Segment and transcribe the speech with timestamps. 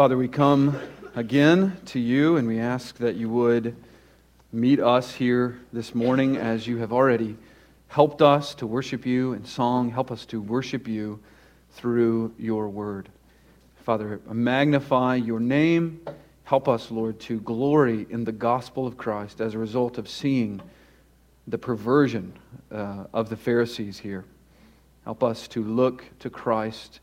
[0.00, 0.80] Father, we come
[1.14, 3.76] again to you and we ask that you would
[4.50, 7.36] meet us here this morning as you have already
[7.88, 9.90] helped us to worship you in song.
[9.90, 11.20] Help us to worship you
[11.72, 13.10] through your word.
[13.82, 16.00] Father, magnify your name.
[16.44, 20.62] Help us, Lord, to glory in the gospel of Christ as a result of seeing
[21.46, 22.32] the perversion
[22.72, 24.24] uh, of the Pharisees here.
[25.04, 27.00] Help us to look to Christ,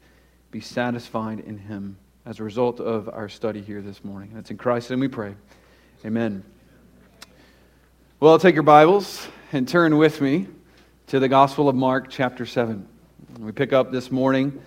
[0.49, 1.97] be satisfied in him
[2.27, 4.29] as a result of our study here this morning.
[4.33, 5.33] That's in Christ, and we pray.
[6.03, 6.43] Amen.
[8.19, 10.47] Well, I'll take your Bibles and turn with me
[11.07, 12.85] to the Gospel of Mark, chapter 7.
[13.39, 14.61] We pick up this morning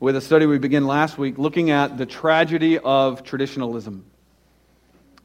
[0.00, 4.04] with a study we began last week looking at the tragedy of traditionalism.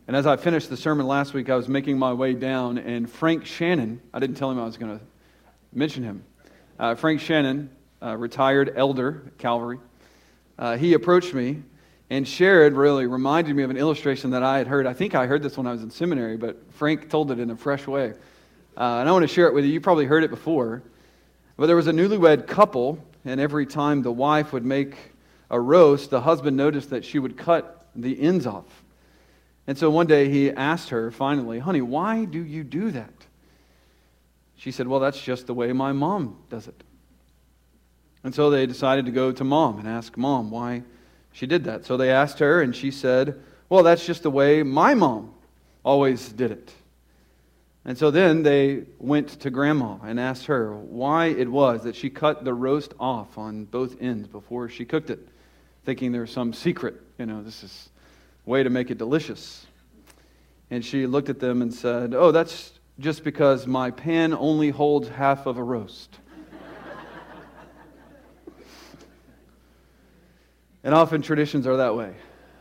[0.08, 3.09] And as I finished the sermon last week, I was making my way down, and
[3.09, 5.06] Frank Shannon, I didn't tell him I was going to
[5.73, 6.23] mention him.
[6.80, 7.70] Uh, Frank Shannon,
[8.02, 9.80] uh, retired elder at Calvary,
[10.58, 11.62] uh, he approached me
[12.13, 14.85] and shared, really reminded me of an illustration that I had heard.
[14.85, 17.50] I think I heard this when I was in seminary, but Frank told it in
[17.50, 18.14] a fresh way.
[18.78, 19.72] Uh, and I want to share it with you.
[19.72, 20.83] You probably heard it before.
[21.58, 24.95] But there was a newlywed couple, and every time the wife would make
[25.50, 28.83] a roast, the husband noticed that she would cut the ends off.
[29.66, 33.25] And so one day he asked her, finally, Honey, why do you do that?
[34.55, 36.83] She said, Well, that's just the way my mom does it.
[38.23, 40.83] And so they decided to go to mom and ask mom why
[41.34, 41.86] she did that.
[41.86, 45.34] So they asked her, and she said, Well, that's just the way my mom
[45.84, 46.72] always did it.
[47.86, 52.09] And so then they went to grandma and asked her why it was that she
[52.09, 55.28] cut the roast off on both ends before she cooked it,
[55.84, 57.89] thinking there was some secret, you know, this is
[58.45, 59.66] a way to make it delicious.
[60.72, 65.09] And she looked at them and said, Oh, that's just because my pan only holds
[65.09, 66.20] half of a roast.
[70.84, 72.14] And often traditions are that way,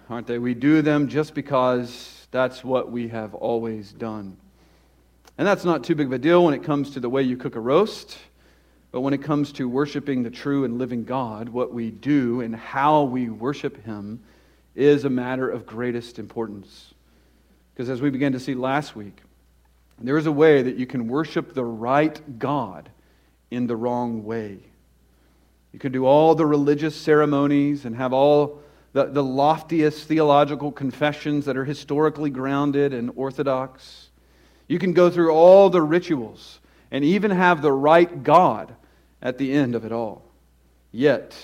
[0.08, 0.38] aren't they?
[0.38, 4.36] We do them just because that's what we have always done.
[5.38, 7.36] And that's not too big of a deal when it comes to the way you
[7.36, 8.18] cook a roast.
[8.92, 12.54] But when it comes to worshiping the true and living God, what we do and
[12.54, 14.22] how we worship Him
[14.74, 16.92] is a matter of greatest importance.
[17.74, 19.22] Because as we began to see last week,
[19.98, 22.90] there is a way that you can worship the right God
[23.50, 24.58] in the wrong way.
[25.72, 28.60] You can do all the religious ceremonies and have all
[28.92, 34.10] the, the loftiest theological confessions that are historically grounded and orthodox.
[34.68, 36.60] You can go through all the rituals
[36.90, 38.74] and even have the right God
[39.22, 40.22] at the end of it all.
[40.90, 41.34] Yet,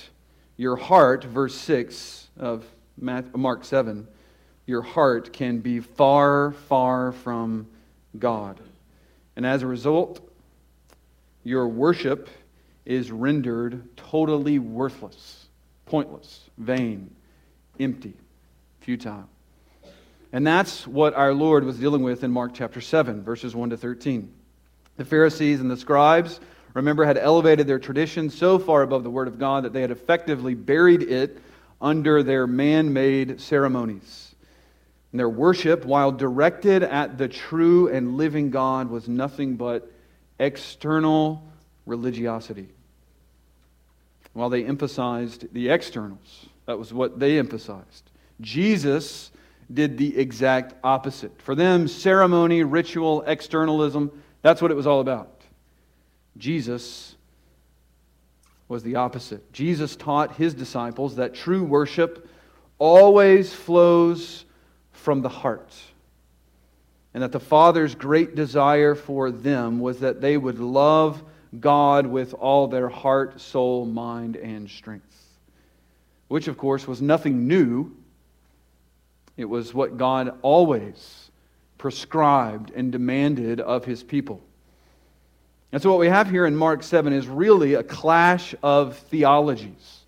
[0.58, 2.66] your heart, verse 6 of
[3.00, 4.06] Mark 7,
[4.66, 7.66] your heart can be far, far from
[8.18, 8.60] God.
[9.36, 10.20] And as a result,
[11.44, 12.28] your worship
[12.88, 15.46] is rendered totally worthless,
[15.84, 17.14] pointless, vain,
[17.78, 18.14] empty,
[18.80, 19.28] futile.
[20.32, 23.76] And that's what our Lord was dealing with in Mark chapter 7, verses 1 to
[23.76, 24.32] 13.
[24.96, 26.40] The Pharisees and the scribes,
[26.72, 29.90] remember, had elevated their tradition so far above the Word of God that they had
[29.90, 31.38] effectively buried it
[31.82, 34.34] under their man made ceremonies.
[35.12, 39.92] And their worship, while directed at the true and living God, was nothing but
[40.38, 41.46] external
[41.84, 42.70] religiosity.
[44.38, 48.08] While they emphasized the externals, that was what they emphasized.
[48.40, 49.32] Jesus
[49.74, 51.42] did the exact opposite.
[51.42, 54.12] For them, ceremony, ritual, externalism,
[54.42, 55.42] that's what it was all about.
[56.36, 57.16] Jesus
[58.68, 59.52] was the opposite.
[59.52, 62.28] Jesus taught his disciples that true worship
[62.78, 64.44] always flows
[64.92, 65.74] from the heart.
[67.12, 71.24] And that the Father's great desire for them was that they would love
[71.60, 75.04] God with all their heart, soul, mind, and strength.
[76.28, 77.96] Which, of course, was nothing new.
[79.36, 81.30] It was what God always
[81.78, 84.42] prescribed and demanded of his people.
[85.72, 90.00] And so, what we have here in Mark 7 is really a clash of theologies,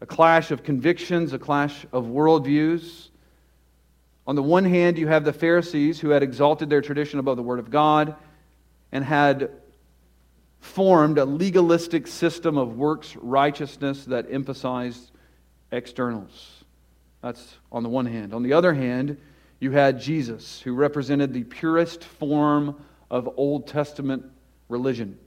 [0.00, 3.08] a clash of convictions, a clash of worldviews.
[4.26, 7.42] On the one hand, you have the Pharisees who had exalted their tradition above the
[7.42, 8.14] Word of God
[8.90, 9.50] and had
[10.62, 15.10] formed a legalistic system of works righteousness that emphasized
[15.72, 16.62] externals.
[17.20, 18.32] That's on the one hand.
[18.32, 19.18] On the other hand,
[19.58, 22.76] you had Jesus, who represented the purest form
[23.10, 24.24] of Old Testament
[24.68, 25.18] religion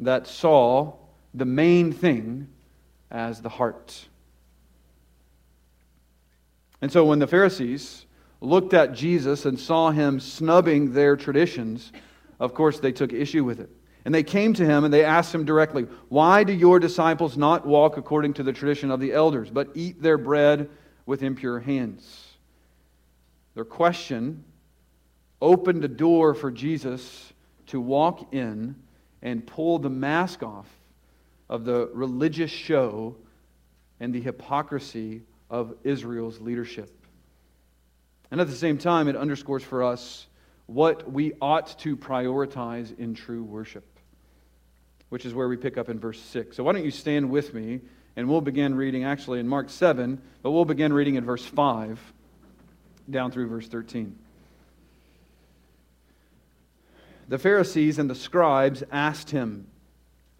[0.00, 0.94] that saw
[1.32, 2.48] the main thing
[3.12, 4.06] as the heart.
[6.82, 8.06] And so when the Pharisees
[8.40, 11.92] looked at Jesus and saw him snubbing their traditions,
[12.40, 13.70] of course they took issue with it.
[14.04, 17.66] And they came to him and they asked him directly, Why do your disciples not
[17.66, 20.68] walk according to the tradition of the elders, but eat their bread
[21.06, 22.32] with impure hands?
[23.54, 24.44] Their question
[25.40, 27.32] opened a door for Jesus
[27.68, 28.76] to walk in
[29.22, 30.68] and pull the mask off
[31.48, 33.16] of the religious show
[34.00, 36.90] and the hypocrisy of Israel's leadership.
[38.30, 40.26] And at the same time, it underscores for us
[40.66, 43.93] what we ought to prioritize in true worship
[45.08, 46.56] which is where we pick up in verse 6.
[46.56, 47.80] So why don't you stand with me
[48.16, 52.00] and we'll begin reading actually in Mark 7, but we'll begin reading in verse 5
[53.10, 54.16] down through verse 13.
[57.28, 59.66] The Pharisees and the scribes asked him,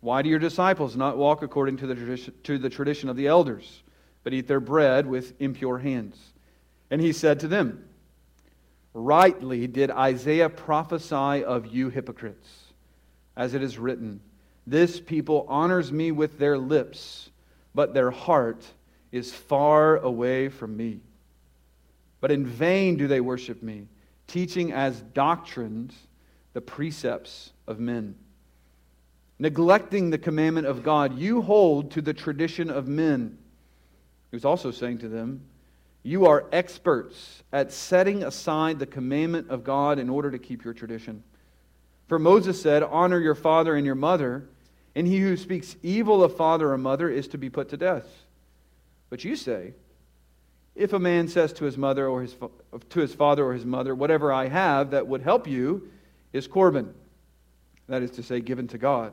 [0.00, 3.26] Why do your disciples not walk according to the, tradition, to the tradition of the
[3.26, 3.82] elders,
[4.22, 6.32] but eat their bread with impure hands?
[6.90, 7.88] And he said to them,
[8.92, 12.48] Rightly did Isaiah prophesy of you hypocrites,
[13.36, 14.20] as it is written,
[14.66, 17.30] this people honors me with their lips,
[17.74, 18.64] but their heart
[19.12, 21.00] is far away from me.
[22.20, 23.86] But in vain do they worship me,
[24.26, 25.94] teaching as doctrines
[26.54, 28.14] the precepts of men.
[29.38, 33.36] Neglecting the commandment of God, you hold to the tradition of men.
[34.30, 35.42] He was also saying to them,
[36.02, 40.72] You are experts at setting aside the commandment of God in order to keep your
[40.72, 41.22] tradition.
[42.08, 44.48] For Moses said, Honor your father and your mother
[44.94, 48.06] and he who speaks evil of father or mother is to be put to death.
[49.10, 49.74] But you say,
[50.74, 52.36] if a man says to his mother or his,
[52.90, 55.88] to his father or his mother, whatever I have that would help you
[56.32, 56.92] is Corban,
[57.88, 59.12] that is to say, given to God.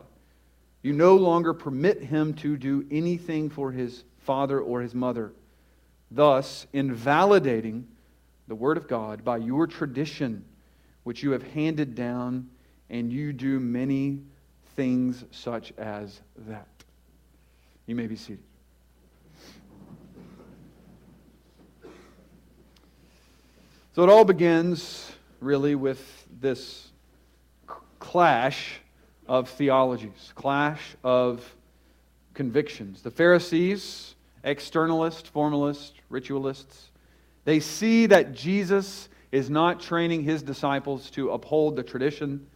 [0.82, 5.34] You no longer permit him to do anything for his father or his mother,
[6.10, 7.88] thus invalidating
[8.48, 10.44] the word of God by your tradition,
[11.04, 12.50] which you have handed down,
[12.90, 14.22] and you do many
[14.76, 16.68] things such as that.
[17.88, 18.44] You may be seated.
[23.94, 26.92] So it all begins really with this
[28.00, 28.80] clash
[29.28, 31.44] of theologies, clash of
[32.34, 33.02] convictions.
[33.02, 34.16] The Pharisees,
[34.46, 36.92] externalists, formalists, ritualists,
[37.44, 42.48] they see that Jesus is not training his disciples to uphold the tradition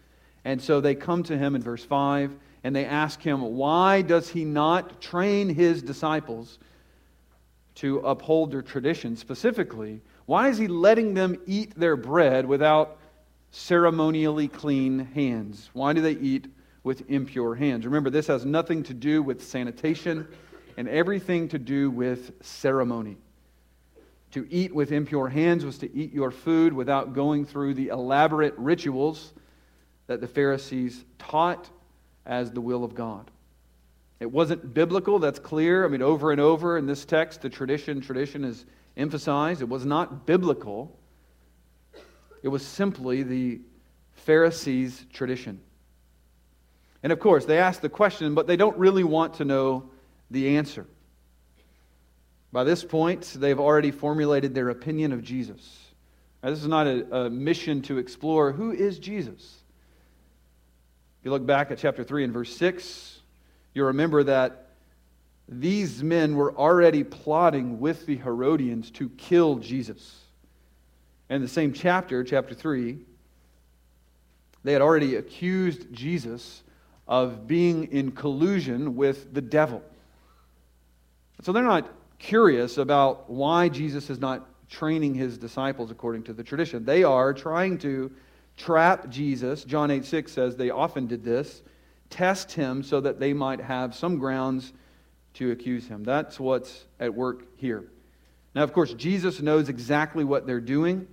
[0.45, 4.29] and so they come to him in verse 5 and they ask him, Why does
[4.29, 6.59] he not train his disciples
[7.75, 9.17] to uphold their tradition?
[9.17, 12.97] Specifically, why is he letting them eat their bread without
[13.51, 15.71] ceremonially clean hands?
[15.73, 16.47] Why do they eat
[16.83, 17.85] with impure hands?
[17.85, 20.27] Remember, this has nothing to do with sanitation
[20.77, 23.17] and everything to do with ceremony.
[24.31, 28.53] To eat with impure hands was to eat your food without going through the elaborate
[28.57, 29.33] rituals
[30.07, 31.69] that the Pharisees taught
[32.25, 33.29] as the will of God.
[34.19, 35.85] It wasn't biblical, that's clear.
[35.85, 38.65] I mean, over and over in this text, the tradition, tradition is
[38.95, 39.61] emphasized.
[39.61, 40.97] It was not biblical,
[42.41, 43.61] it was simply the
[44.13, 45.59] Pharisees' tradition.
[47.03, 49.89] And of course, they ask the question, but they don't really want to know
[50.31, 50.87] the answer.
[52.51, 55.91] By this point, they've already formulated their opinion of Jesus.
[56.41, 59.63] Now, this is not a, a mission to explore who is Jesus
[61.25, 63.19] you look back at chapter 3 and verse 6,
[63.73, 64.67] you'll remember that
[65.49, 70.21] these men were already plotting with the Herodians to kill Jesus.
[71.29, 72.99] In the same chapter, chapter 3,
[74.63, 76.61] they had already accused Jesus
[77.07, 79.83] of being in collusion with the devil.
[81.41, 81.89] So they're not
[82.19, 86.85] curious about why Jesus is not training his disciples according to the tradition.
[86.85, 88.11] They are trying to
[88.57, 89.63] trap Jesus.
[89.63, 91.61] John 8 6 says they often did this,
[92.09, 94.73] test him so that they might have some grounds
[95.35, 96.03] to accuse him.
[96.03, 97.85] That's what's at work here.
[98.53, 101.07] Now, of course, Jesus knows exactly what they're doing.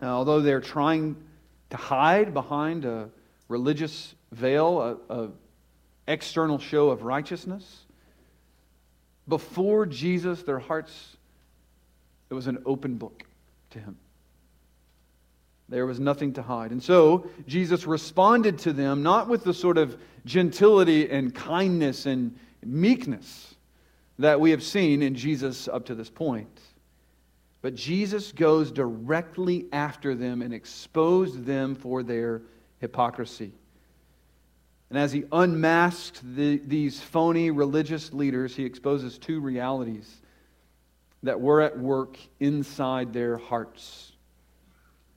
[0.00, 1.16] Uh, although they're trying
[1.70, 3.10] to hide behind a
[3.48, 5.28] religious veil, a, a
[6.06, 7.84] external show of righteousness,
[9.26, 11.16] before Jesus, their hearts,
[12.30, 13.24] it was an open book
[13.70, 13.96] to him.
[15.68, 16.72] There was nothing to hide.
[16.72, 22.38] And so Jesus responded to them not with the sort of gentility and kindness and
[22.64, 23.54] meekness
[24.18, 26.60] that we have seen in Jesus up to this point.
[27.62, 32.42] But Jesus goes directly after them and exposed them for their
[32.78, 33.52] hypocrisy.
[34.90, 40.20] And as he unmasked the, these phony religious leaders, he exposes two realities
[41.22, 44.12] that were at work inside their hearts.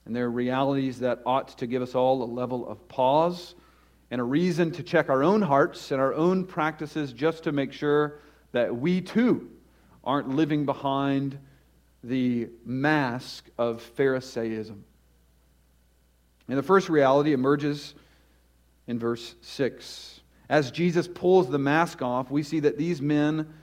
[0.08, 3.56] And there are realities that ought to give us all a level of pause
[4.10, 7.74] and a reason to check our own hearts and our own practices just to make
[7.74, 8.20] sure
[8.54, 9.52] that we too
[10.06, 11.38] aren't living behind
[12.06, 14.86] the mask of Pharisaism.
[16.48, 17.94] And the first reality emerges
[18.88, 20.22] in verse 6.
[20.48, 23.54] As Jesus pulls the mask off, we see that these men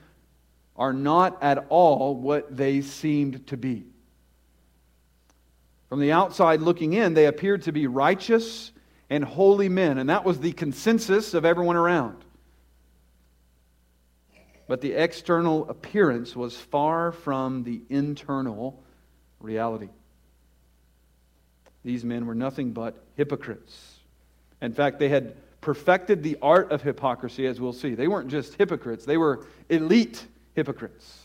[0.75, 3.87] are not at all what they seemed to be.
[5.89, 8.71] From the outside looking in, they appeared to be righteous
[9.09, 12.23] and holy men, and that was the consensus of everyone around.
[14.67, 18.83] But the external appearance was far from the internal
[19.39, 19.89] reality.
[21.83, 23.99] These men were nothing but hypocrites.
[24.61, 27.93] In fact, they had perfected the art of hypocrisy, as we'll see.
[27.93, 30.25] They weren't just hypocrites, they were elite
[30.55, 31.21] hypocrites.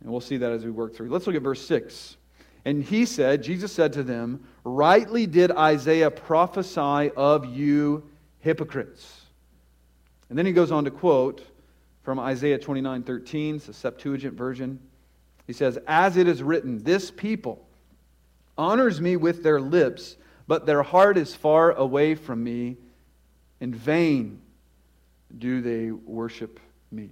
[0.00, 1.10] And we'll see that as we work through.
[1.10, 2.16] Let's look at verse 6.
[2.64, 8.08] And he said, Jesus said to them, Rightly did Isaiah prophesy of you
[8.40, 9.22] hypocrites.
[10.28, 11.44] And then he goes on to quote
[12.02, 14.80] from Isaiah 29 13, it's a Septuagint version.
[15.46, 17.66] He says, As it is written, this people
[18.56, 20.16] honors me with their lips,
[20.46, 22.76] but their heart is far away from me.
[23.60, 24.40] In vain
[25.36, 27.10] do they worship me.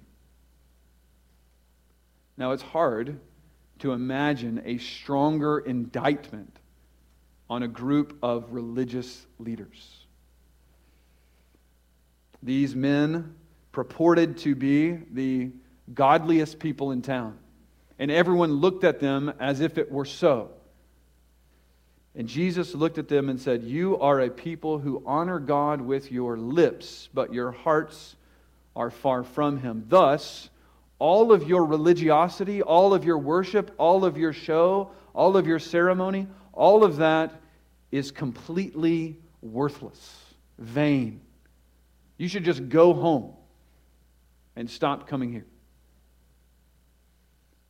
[2.37, 3.19] Now, it's hard
[3.81, 6.57] to imagine a stronger indictment
[7.49, 10.05] on a group of religious leaders.
[12.43, 13.35] These men
[13.71, 15.51] purported to be the
[15.93, 17.37] godliest people in town,
[17.97, 20.51] and everyone looked at them as if it were so.
[22.15, 26.11] And Jesus looked at them and said, You are a people who honor God with
[26.11, 28.15] your lips, but your hearts
[28.75, 29.85] are far from Him.
[29.87, 30.50] Thus,
[31.01, 35.57] all of your religiosity, all of your worship, all of your show, all of your
[35.57, 37.41] ceremony, all of that
[37.91, 40.15] is completely worthless,
[40.59, 41.19] vain.
[42.19, 43.33] You should just go home
[44.55, 45.47] and stop coming here.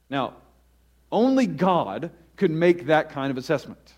[0.10, 0.34] Now,
[1.10, 3.94] only God could make that kind of assessment.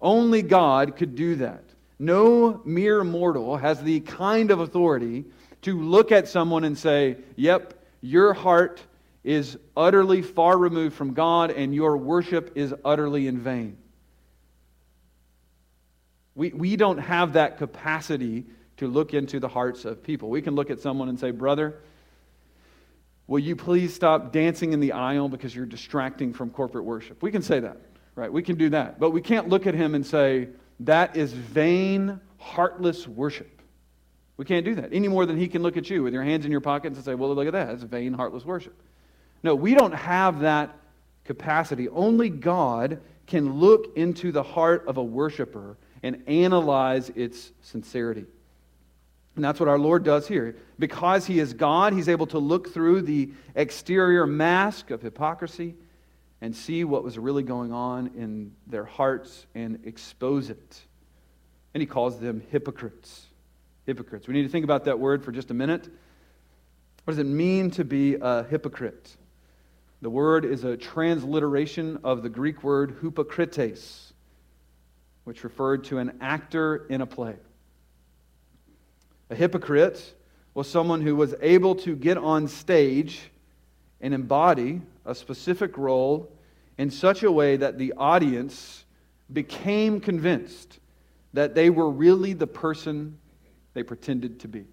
[0.00, 1.64] Only God could do that.
[1.98, 5.26] No mere mortal has the kind of authority
[5.60, 8.80] to look at someone and say, Yep, your heart
[9.24, 13.76] is utterly far removed from God and your worship is utterly in vain.
[16.36, 18.44] We, we don't have that capacity
[18.76, 20.28] to look into the hearts of people.
[20.28, 21.80] We can look at someone and say, Brother,
[23.26, 27.22] will you please stop dancing in the aisle because you're distracting from corporate worship?
[27.22, 27.78] We can say that,
[28.14, 28.32] right?
[28.32, 29.00] We can do that.
[29.00, 30.48] But we can't look at him and say,
[30.80, 33.55] That is vain, heartless worship.
[34.36, 36.44] We can't do that any more than he can look at you with your hands
[36.44, 37.68] in your pockets and say, Well, look at that.
[37.68, 38.74] That's vain, heartless worship.
[39.42, 40.76] No, we don't have that
[41.24, 41.88] capacity.
[41.88, 48.26] Only God can look into the heart of a worshiper and analyze its sincerity.
[49.34, 50.56] And that's what our Lord does here.
[50.78, 55.74] Because He is God, He's able to look through the exterior mask of hypocrisy
[56.40, 60.82] and see what was really going on in their hearts and expose it.
[61.74, 63.25] And He calls them hypocrites
[63.86, 64.26] hypocrites.
[64.26, 65.88] We need to think about that word for just a minute.
[67.04, 69.16] What does it mean to be a hypocrite?
[70.02, 74.12] The word is a transliteration of the Greek word hypokrites,
[75.24, 77.36] which referred to an actor in a play.
[79.30, 80.14] A hypocrite
[80.54, 83.30] was someone who was able to get on stage
[84.00, 86.32] and embody a specific role
[86.76, 88.84] in such a way that the audience
[89.32, 90.78] became convinced
[91.32, 93.18] that they were really the person
[93.76, 94.64] they pretended to be.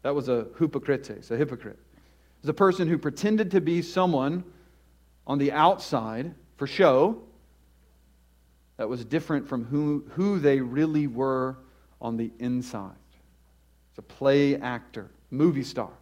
[0.00, 1.76] That was a hypocrites, a hypocrite.
[1.76, 4.42] It was a person who pretended to be someone
[5.26, 7.20] on the outside for show
[8.78, 11.58] that was different from who, who they really were
[12.00, 12.96] on the inside.
[13.90, 15.92] It's a play actor, movie star.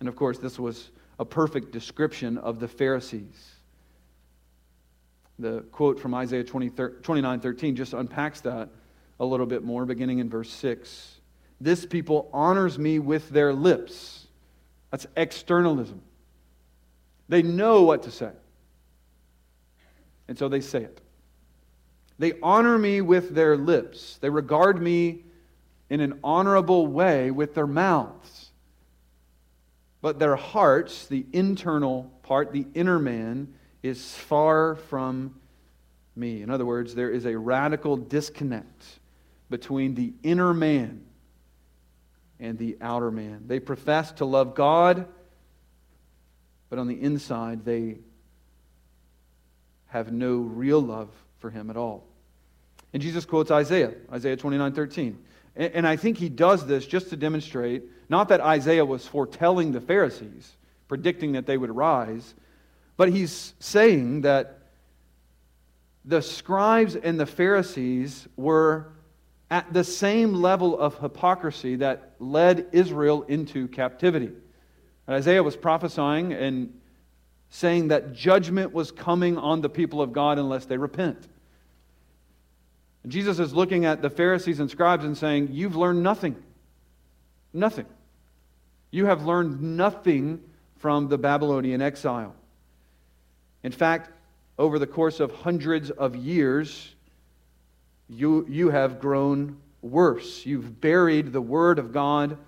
[0.00, 0.90] And of course, this was
[1.20, 3.52] a perfect description of the Pharisees.
[5.38, 8.68] The quote from Isaiah 20, 29 13 just unpacks that
[9.22, 11.20] a little bit more, beginning in verse 6.
[11.60, 14.26] This people honors me with their lips.
[14.90, 16.02] That's externalism.
[17.28, 18.32] They know what to say.
[20.26, 21.00] And so they say it.
[22.18, 24.18] They honor me with their lips.
[24.20, 25.22] They regard me
[25.88, 28.50] in an honorable way with their mouths.
[30.00, 35.36] But their hearts, the internal part, the inner man, is far from
[36.16, 36.42] me.
[36.42, 38.98] In other words, there is a radical disconnect
[39.52, 41.04] between the inner man
[42.40, 43.44] and the outer man.
[43.46, 45.06] They profess to love God,
[46.68, 47.98] but on the inside, they
[49.86, 52.04] have no real love for Him at all.
[52.92, 55.18] And Jesus quotes Isaiah, Isaiah 29 13.
[55.54, 59.82] And, I think he does this just to demonstrate not that Isaiah was foretelling the
[59.82, 60.50] Pharisees,
[60.88, 62.34] predicting that they would rise,
[62.96, 64.60] but he's saying that
[66.06, 68.92] the scribes and the Pharisees were
[69.52, 74.30] at the same level of hypocrisy that led Israel into captivity.
[75.06, 76.80] And Isaiah was prophesying and
[77.50, 81.28] saying that judgment was coming on the people of God unless they repent.
[83.02, 86.42] And Jesus is looking at the Pharisees and scribes and saying, You've learned nothing.
[87.52, 87.86] Nothing.
[88.90, 90.40] You have learned nothing
[90.78, 92.34] from the Babylonian exile.
[93.62, 94.10] In fact,
[94.58, 96.94] over the course of hundreds of years,
[98.08, 100.46] you, you have grown worse.
[100.46, 102.38] You've buried the Word of God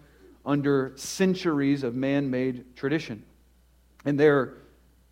[0.47, 3.25] under centuries of man made tradition.
[4.05, 4.55] And their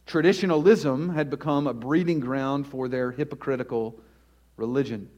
[0.06, 3.98] traditionalism had become a breeding ground for their hypocritical
[4.56, 5.08] religion.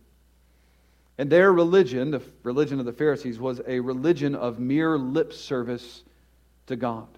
[1.18, 6.02] And their religion, the religion of the Pharisees, was a religion of mere lip service
[6.66, 7.08] to God.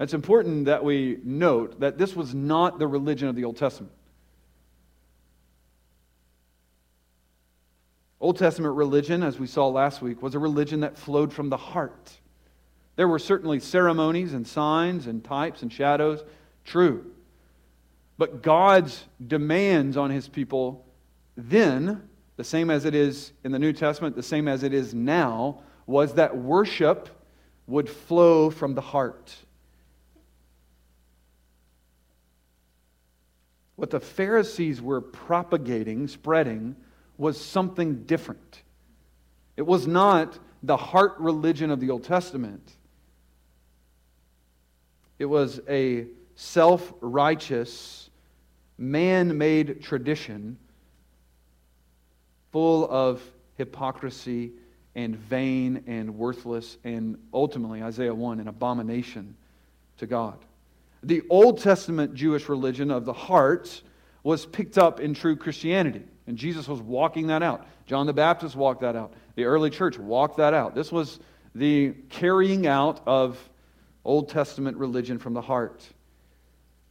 [0.00, 3.92] It's important that we note that this was not the religion of the Old Testament.
[8.20, 11.56] Old Testament religion, as we saw last week, was a religion that flowed from the
[11.56, 12.18] heart.
[12.96, 16.24] There were certainly ceremonies and signs and types and shadows,
[16.64, 17.12] true.
[18.16, 20.84] But God's demands on his people
[21.36, 24.92] then, the same as it is in the New Testament, the same as it is
[24.92, 27.08] now, was that worship
[27.68, 29.36] would flow from the heart.
[33.76, 36.74] What the Pharisees were propagating, spreading,
[37.18, 38.62] was something different.
[39.56, 42.72] It was not the heart religion of the Old Testament.
[45.18, 46.06] It was a
[46.36, 48.08] self righteous,
[48.78, 50.56] man made tradition
[52.52, 53.20] full of
[53.56, 54.52] hypocrisy
[54.94, 59.36] and vain and worthless and ultimately, Isaiah 1, an abomination
[59.98, 60.38] to God.
[61.02, 63.82] The Old Testament Jewish religion of the heart
[64.22, 66.04] was picked up in true Christianity.
[66.28, 67.66] And Jesus was walking that out.
[67.86, 69.14] John the Baptist walked that out.
[69.34, 70.74] The early church walked that out.
[70.74, 71.18] This was
[71.54, 73.38] the carrying out of
[74.04, 75.82] Old Testament religion from the heart.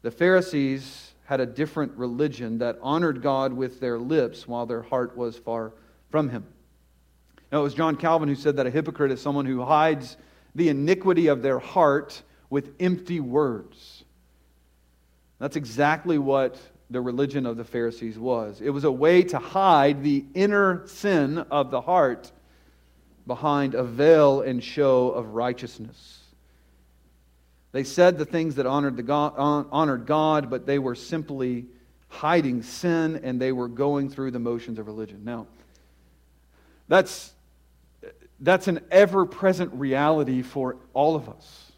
[0.01, 5.15] The Pharisees had a different religion that honored God with their lips while their heart
[5.15, 5.71] was far
[6.09, 6.43] from Him.
[7.51, 10.17] Now, it was John Calvin who said that a hypocrite is someone who hides
[10.55, 14.03] the iniquity of their heart with empty words.
[15.37, 18.61] That's exactly what the religion of the Pharisees was.
[18.61, 22.31] It was a way to hide the inner sin of the heart
[23.25, 26.19] behind a veil and show of righteousness.
[27.73, 31.65] They said the things that honored, the God, honored God, but they were simply
[32.07, 35.21] hiding sin and they were going through the motions of religion.
[35.23, 35.47] Now,
[36.87, 37.33] that's,
[38.39, 41.71] that's an ever present reality for all of us.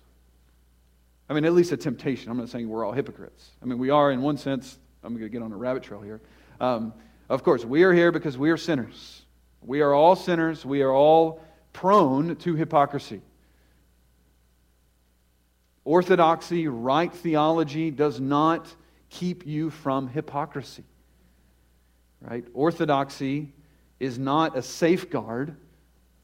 [1.29, 2.31] I mean, at least a temptation.
[2.31, 3.51] I'm not saying we're all hypocrites.
[3.61, 4.78] I mean, we are in one sense.
[5.03, 6.21] I'm going to get on a rabbit trail here.
[6.59, 6.93] Um,
[7.29, 9.21] of course, we are here because we are sinners.
[9.61, 10.65] We are all sinners.
[10.65, 11.41] We are all
[11.73, 13.21] prone to hypocrisy.
[15.85, 18.67] Orthodoxy, right theology does not
[19.09, 20.83] keep you from hypocrisy.
[22.21, 22.45] Right?
[22.53, 23.53] Orthodoxy
[23.99, 25.55] is not a safeguard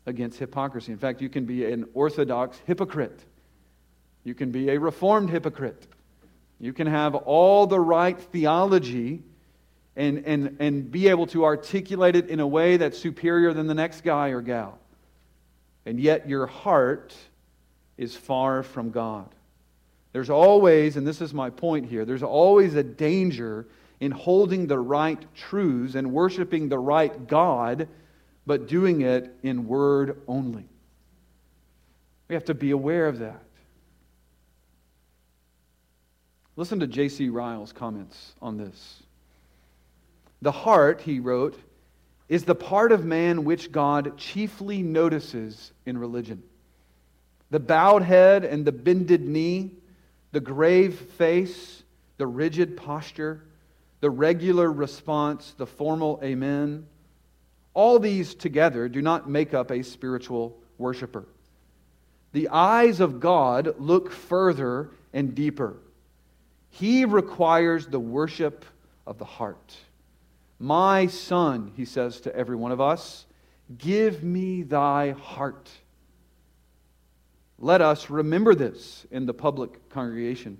[0.05, 0.91] against hypocrisy.
[0.91, 3.23] In fact, you can be an orthodox hypocrite.
[4.23, 5.87] You can be a reformed hypocrite.
[6.65, 9.21] You can have all the right theology
[9.95, 13.75] and, and, and be able to articulate it in a way that's superior than the
[13.75, 14.79] next guy or gal.
[15.85, 17.15] And yet your heart
[17.99, 19.29] is far from God.
[20.11, 23.67] There's always, and this is my point here, there's always a danger
[23.99, 27.87] in holding the right truths and worshiping the right God,
[28.47, 30.65] but doing it in word only.
[32.27, 33.44] We have to be aware of that.
[36.57, 37.29] Listen to J.C.
[37.29, 39.03] Ryle's comments on this.
[40.41, 41.59] The heart, he wrote,
[42.29, 46.43] is the part of man which God chiefly notices in religion.
[47.51, 49.71] The bowed head and the bended knee,
[50.31, 51.83] the grave face,
[52.17, 53.43] the rigid posture,
[53.99, 56.87] the regular response, the formal amen,
[57.73, 61.25] all these together do not make up a spiritual worshiper.
[62.31, 65.77] The eyes of God look further and deeper.
[66.75, 68.65] He requires the worship
[69.07, 69.77] of the heart.
[70.59, 73.25] My son, he says to every one of us,
[73.77, 75.69] give me thy heart.
[77.59, 80.57] Let us remember this in the public congregation.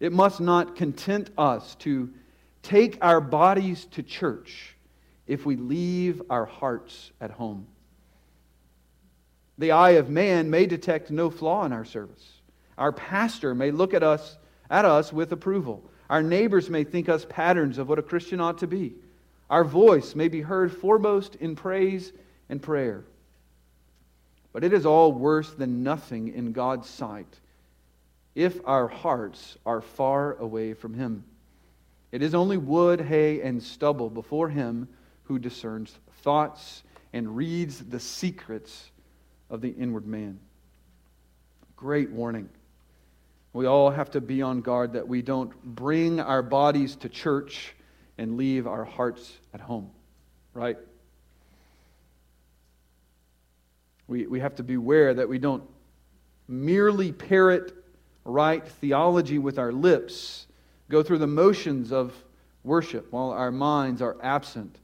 [0.00, 2.10] It must not content us to
[2.64, 4.74] take our bodies to church
[5.28, 7.68] if we leave our hearts at home.
[9.58, 12.40] The eye of man may detect no flaw in our service.
[12.76, 14.36] Our pastor may look at us
[14.70, 15.82] at us with approval.
[16.08, 18.94] Our neighbors may think us patterns of what a Christian ought to be.
[19.50, 22.12] Our voice may be heard foremost in praise
[22.48, 23.04] and prayer.
[24.52, 27.40] But it is all worse than nothing in God's sight
[28.34, 31.24] if our hearts are far away from Him.
[32.12, 34.88] It is only wood, hay, and stubble before Him
[35.24, 38.90] who discerns thoughts and reads the secrets
[39.48, 40.38] of the inward man.
[41.76, 42.48] Great warning.
[43.52, 47.74] We all have to be on guard that we don't bring our bodies to church
[48.16, 49.90] and leave our hearts at home,
[50.54, 50.78] right?
[54.06, 55.64] We, we have to beware that we don't
[56.46, 57.72] merely parrot
[58.24, 60.46] right theology with our lips,
[60.88, 62.14] go through the motions of
[62.62, 64.78] worship while our minds are absent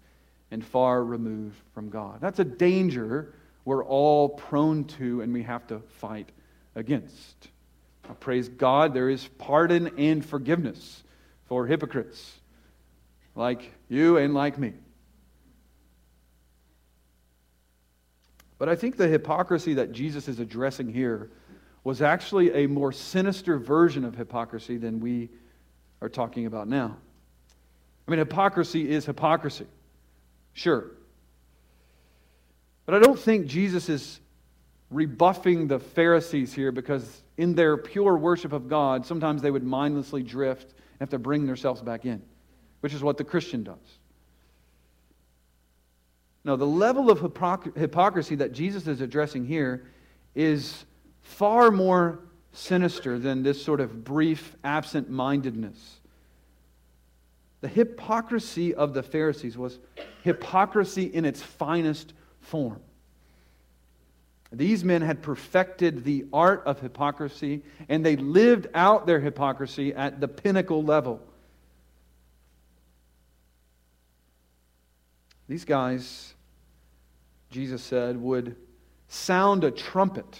[0.50, 2.20] and far removed from God.
[2.20, 6.30] That's a danger we're all prone to and we have to fight
[6.74, 7.48] against.
[8.06, 11.02] Now, praise God, there is pardon and forgiveness
[11.46, 12.38] for hypocrites
[13.34, 14.72] like you and like me.
[18.58, 21.30] But I think the hypocrisy that Jesus is addressing here
[21.84, 25.28] was actually a more sinister version of hypocrisy than we
[26.00, 26.96] are talking about now.
[28.06, 29.66] I mean, hypocrisy is hypocrisy.
[30.52, 30.86] Sure.
[32.86, 34.20] But I don't think Jesus is
[34.90, 40.22] rebuffing the Pharisees here because in their pure worship of God, sometimes they would mindlessly
[40.22, 42.22] drift and have to bring themselves back in,
[42.80, 43.98] which is what the Christian does.
[46.44, 47.20] No, the level of
[47.76, 49.86] hypocrisy that Jesus is addressing here
[50.34, 50.84] is
[51.22, 52.20] far more
[52.52, 56.00] sinister than this sort of brief absent mindedness
[57.66, 59.80] the hypocrisy of the Pharisees was
[60.22, 62.80] hypocrisy in its finest form.
[64.52, 70.20] These men had perfected the art of hypocrisy, and they lived out their hypocrisy at
[70.20, 71.20] the pinnacle level.
[75.48, 76.34] These guys,
[77.50, 78.56] Jesus said, would
[79.08, 80.38] sound a trumpet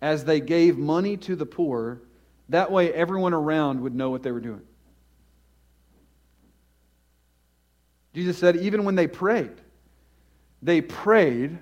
[0.00, 2.00] as they gave money to the poor.
[2.48, 4.62] That way, everyone around would know what they were doing.
[8.14, 9.52] Jesus said, even when they prayed,
[10.62, 11.58] they prayed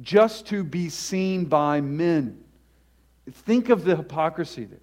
[0.00, 2.42] just to be seen by men.
[3.30, 4.78] Think of the hypocrisy there.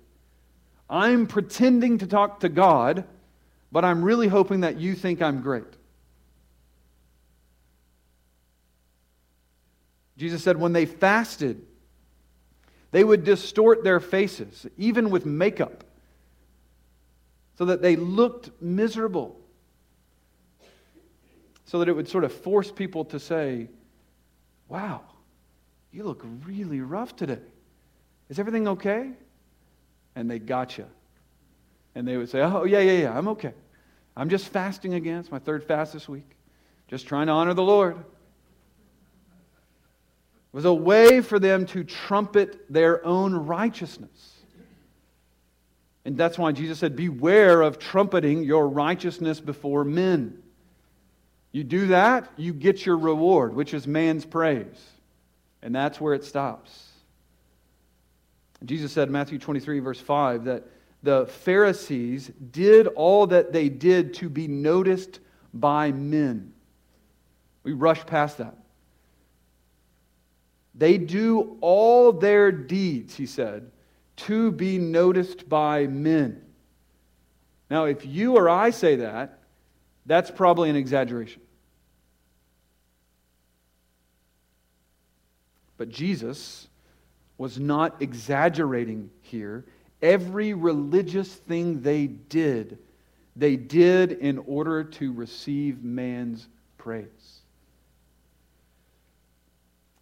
[0.89, 3.05] I'm pretending to talk to God,
[3.71, 5.63] but I'm really hoping that you think I'm great.
[10.17, 11.65] Jesus said when they fasted,
[12.91, 15.83] they would distort their faces, even with makeup,
[17.57, 19.39] so that they looked miserable
[21.73, 23.67] so that it would sort of force people to say,
[24.73, 25.01] Wow,
[25.91, 27.37] you look really rough today.
[28.27, 29.11] Is everything okay?
[30.15, 30.87] And they got you.
[31.93, 33.53] And they would say, Oh, yeah, yeah, yeah, I'm okay.
[34.17, 35.19] I'm just fasting again.
[35.19, 36.27] It's my third fast this week.
[36.87, 37.97] Just trying to honor the Lord.
[37.97, 38.03] It
[40.53, 44.41] was a way for them to trumpet their own righteousness.
[46.03, 50.42] And that's why Jesus said, Beware of trumpeting your righteousness before men.
[51.53, 54.81] You do that, you get your reward, which is man's praise.
[55.61, 56.89] And that's where it stops.
[58.65, 60.63] Jesus said in Matthew 23, verse 5, that
[61.03, 65.19] the Pharisees did all that they did to be noticed
[65.53, 66.53] by men.
[67.61, 68.57] We rush past that.
[70.73, 73.69] They do all their deeds, he said,
[74.15, 76.41] to be noticed by men.
[77.69, 79.42] Now, if you or I say that,
[80.05, 81.41] that's probably an exaggeration.
[85.77, 86.67] But Jesus
[87.37, 89.65] was not exaggerating here.
[90.01, 92.77] Every religious thing they did,
[93.35, 97.41] they did in order to receive man's praise.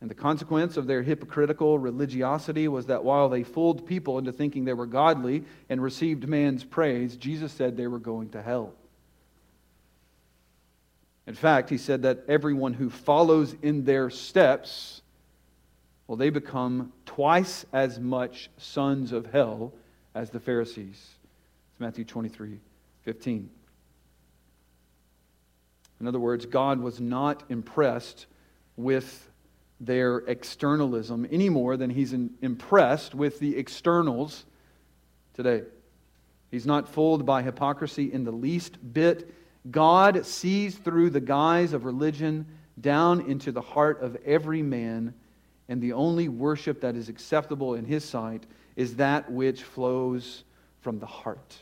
[0.01, 4.65] And the consequence of their hypocritical religiosity was that while they fooled people into thinking
[4.65, 8.73] they were godly and received man's praise, Jesus said they were going to hell.
[11.31, 15.01] In fact, he said that everyone who follows in their steps,
[16.05, 19.71] well, they become twice as much sons of hell
[20.13, 20.97] as the Pharisees.
[21.71, 22.59] It's Matthew 23
[23.03, 23.49] 15.
[26.01, 28.25] In other words, God was not impressed
[28.75, 29.29] with
[29.79, 34.43] their externalism any more than he's impressed with the externals
[35.33, 35.63] today.
[36.49, 39.33] He's not fooled by hypocrisy in the least bit
[39.69, 42.45] God sees through the guise of religion
[42.79, 45.13] down into the heart of every man,
[45.69, 48.43] and the only worship that is acceptable in his sight
[48.75, 50.43] is that which flows
[50.81, 51.57] from the heart.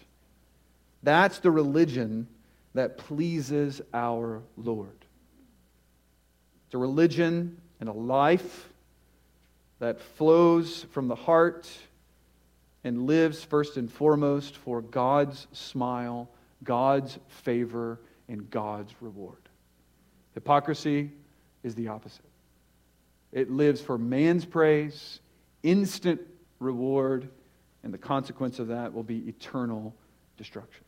[1.04, 2.28] That's the religion
[2.74, 5.06] that pleases our Lord.
[6.66, 8.70] It's a religion and a life
[9.80, 11.70] that flows from the heart
[12.84, 16.30] and lives first and foremost for God's smile,
[16.64, 19.38] God's favor, and God's reward.
[20.34, 21.12] Hypocrisy
[21.64, 22.26] is the opposite.
[23.32, 25.20] It lives for man's praise,
[25.64, 26.22] instant
[26.60, 27.30] reward,
[27.84, 29.94] and the consequence of that will be eternal
[30.38, 30.84] destruction.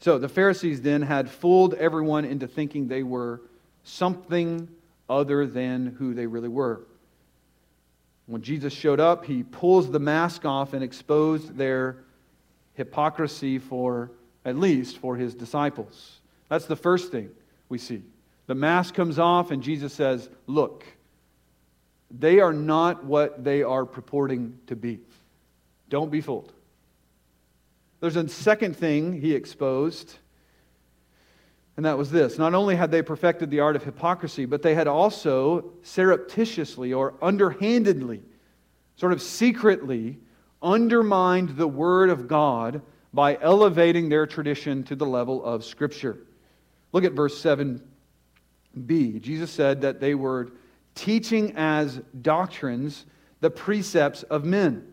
[0.00, 3.42] So the Pharisees then had fooled everyone into thinking they were
[3.84, 4.68] something
[5.08, 6.80] other than who they really were.
[8.26, 11.96] When Jesus showed up, he pulls the mask off and exposed their
[12.80, 14.10] hypocrisy for,
[14.42, 16.20] at least, for his disciples.
[16.48, 17.28] That's the first thing
[17.68, 18.02] we see.
[18.46, 20.86] The mask comes off, and Jesus says, Look,
[22.10, 25.00] they are not what they are purporting to be.
[25.90, 26.54] Don't be fooled.
[28.00, 30.16] There's a second thing he exposed,
[31.76, 32.38] and that was this.
[32.38, 37.12] Not only had they perfected the art of hypocrisy, but they had also surreptitiously or
[37.20, 38.22] underhandedly,
[38.96, 40.16] sort of secretly,
[40.62, 46.18] undermined the Word of God by elevating their tradition to the level of Scripture.
[46.92, 49.20] Look at verse 7b.
[49.20, 50.52] Jesus said that they were
[50.94, 53.06] teaching as doctrines
[53.40, 54.86] the precepts of men.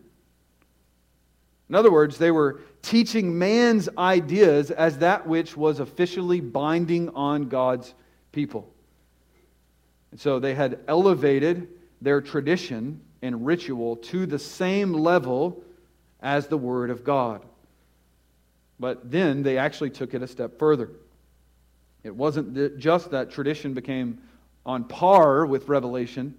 [1.68, 7.48] In other words, they were teaching man's ideas as that which was officially binding on
[7.48, 7.94] God's
[8.32, 8.72] people.
[10.10, 11.68] And so they had elevated
[12.00, 15.62] their tradition and ritual to the same level
[16.20, 17.42] as the Word of God.
[18.80, 20.90] But then they actually took it a step further.
[22.04, 24.18] It wasn't just that tradition became
[24.64, 26.34] on par with revelation,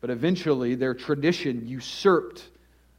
[0.00, 2.48] but eventually their tradition usurped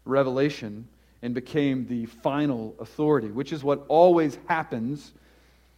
[0.06, 0.88] revelation
[1.21, 5.12] and became the final authority, which is what always happens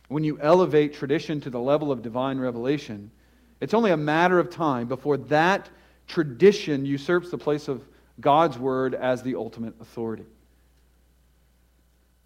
[0.07, 3.09] when you elevate tradition to the level of divine revelation.
[3.59, 5.69] It's only a matter of time before that
[6.11, 7.87] tradition usurps the place of
[8.19, 10.25] God's word as the ultimate authority.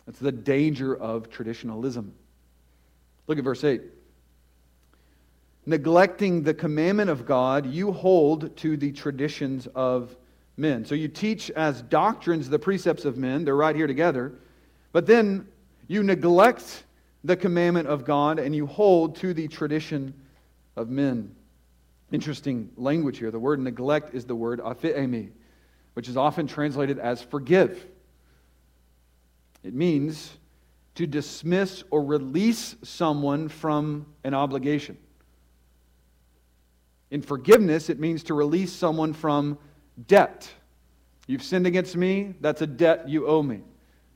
[0.06, 2.12] That's the danger of traditionalism.
[3.28, 3.82] Look at verse 8.
[5.68, 10.16] Neglecting the commandment of God, you hold to the traditions of
[10.58, 10.84] men.
[10.84, 14.34] So you teach as doctrines the precepts of men, they're right here together,
[14.94, 15.48] but then
[15.88, 16.86] you neglect
[17.24, 20.14] the commandment of God and you hold to the tradition
[20.76, 21.36] of men.
[22.12, 23.32] Interesting language here.
[23.32, 25.32] The word neglect is the word aphiemi,
[25.94, 27.86] which is often translated as forgive.
[29.64, 30.38] It means
[30.96, 34.98] to dismiss or release someone from an obligation.
[37.12, 39.58] In forgiveness, it means to release someone from
[40.08, 40.50] debt.
[41.28, 43.62] You've sinned against me, that's a debt you owe me.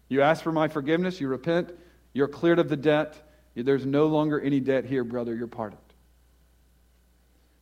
[0.10, 1.72] You ask for my forgiveness, you repent,
[2.14, 3.28] you're cleared of the debt.
[3.56, 5.82] There's no longer any debt here, brother, you're pardoned.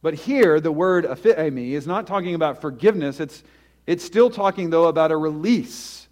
[0.01, 3.43] But here, the word aphiemi is not talking about forgiveness, it's,
[3.85, 6.07] it's still talking, though, about a release.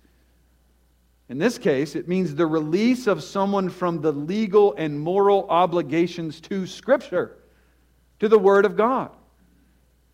[1.30, 6.39] In this case, it means the release of someone from the legal and moral obligations
[6.41, 7.38] to Scripture,
[8.19, 9.12] to the Word of God.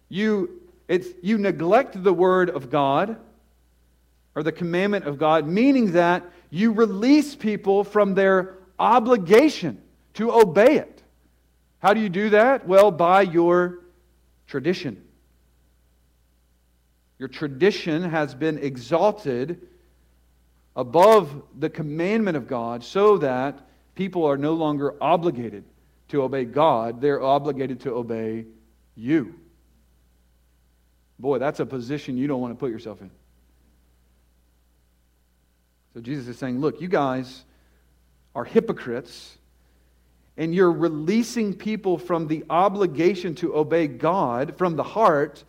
[0.09, 3.15] You it's you neglect the word of God
[4.35, 9.81] or the commandment of God, meaning that you release people from their obligation
[10.15, 11.00] to obey it.
[11.81, 12.67] How do you do that?
[12.67, 13.79] Well, by your
[14.47, 15.03] tradition.
[17.17, 19.67] Your tradition has been exalted
[20.75, 23.59] above the commandment of God so that
[23.95, 25.63] people are no longer obligated
[26.09, 28.45] to obey God, they're obligated to obey
[28.95, 29.35] you.
[31.19, 33.11] Boy, that's a position you don't want to put yourself in.
[35.93, 37.43] So Jesus is saying, look, you guys
[38.33, 39.37] are hypocrites,
[40.37, 45.43] and you're releasing people from the obligation to obey God from the heart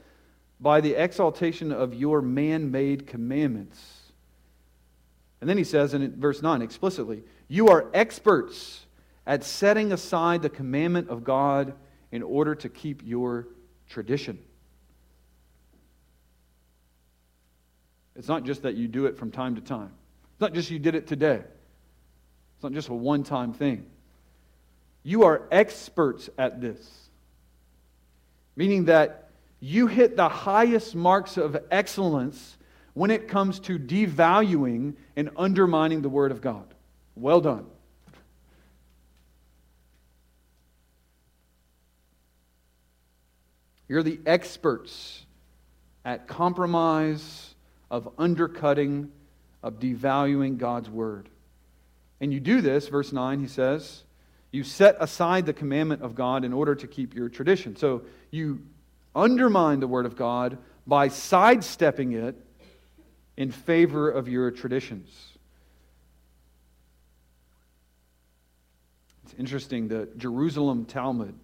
[0.61, 3.81] by the exaltation of your man made commandments.
[5.41, 8.87] And then he says in verse 9 explicitly, You are experts
[9.27, 11.75] at setting aside the commandment of God
[12.11, 13.49] in order to keep your
[13.89, 14.39] tradition.
[18.15, 19.91] It's not just that you do it from time to time.
[20.33, 21.41] It's not just you did it today.
[22.55, 23.87] It's not just a one time thing.
[25.03, 27.09] You are experts at this,
[28.55, 32.57] meaning that you hit the highest marks of excellence
[32.95, 36.75] when it comes to devaluing and undermining the Word of God.
[37.15, 37.67] Well done.
[43.89, 45.27] You're the experts
[46.05, 47.55] at compromise,
[47.91, 49.13] of undercutting,
[49.63, 51.29] of devaluing God's Word.
[52.21, 54.05] And you do this, verse 9, he says,
[54.53, 57.75] you set aside the commandment of God in order to keep your tradition.
[57.75, 58.61] So you
[59.15, 62.37] undermine the word of God by sidestepping it
[63.37, 65.09] in favor of your traditions.
[69.25, 71.35] It's interesting the Jerusalem Talmud,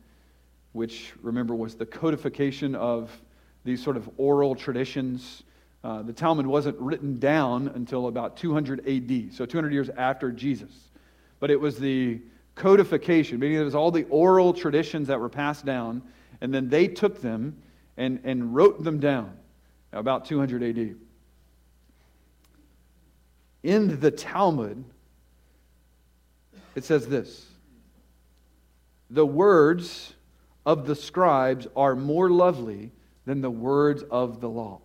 [0.72, 3.10] which remember was the codification of
[3.64, 5.44] these sort of oral traditions.
[5.82, 10.70] Uh, the Talmud wasn't written down until about 200 AD, so 200 years after Jesus.
[11.40, 12.20] But it was the
[12.58, 16.02] codification, meaning it was all the oral traditions that were passed down,
[16.40, 17.56] and then they took them
[17.96, 19.36] and, and wrote them down
[19.92, 20.96] about 200 AD.
[23.62, 24.84] In the Talmud,
[26.74, 27.46] it says this
[29.10, 30.14] The words
[30.66, 32.92] of the scribes are more lovely
[33.24, 34.80] than the words of the law.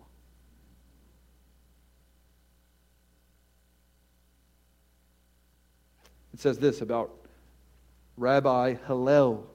[6.32, 7.23] It says this about
[8.16, 9.46] Rabbi Hillel.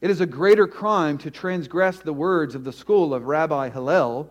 [0.00, 4.30] It is a greater crime to transgress the words of the school of Rabbi Hillel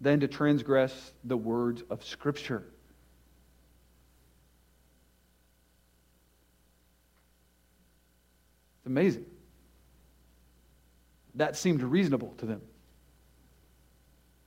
[0.00, 2.64] than to transgress the words of Scripture.
[8.78, 9.26] It's amazing.
[11.34, 12.60] That seemed reasonable to them.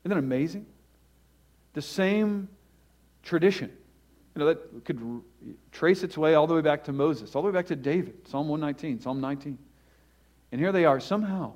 [0.03, 0.65] Isn't that amazing?
[1.73, 2.49] The same
[3.23, 3.71] tradition
[4.35, 5.21] you know, that could
[5.71, 8.27] trace its way all the way back to Moses, all the way back to David,
[8.27, 9.57] Psalm 119, Psalm 19.
[10.51, 11.53] And here they are, somehow,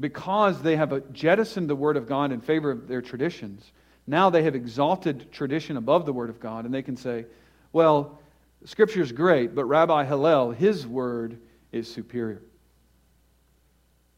[0.00, 3.72] because they have uh, jettisoned the Word of God in favor of their traditions,
[4.06, 7.26] now they have exalted tradition above the Word of God, and they can say,
[7.72, 8.18] well,
[8.64, 11.38] Scripture is great, but Rabbi Hillel, his word
[11.72, 12.42] is superior.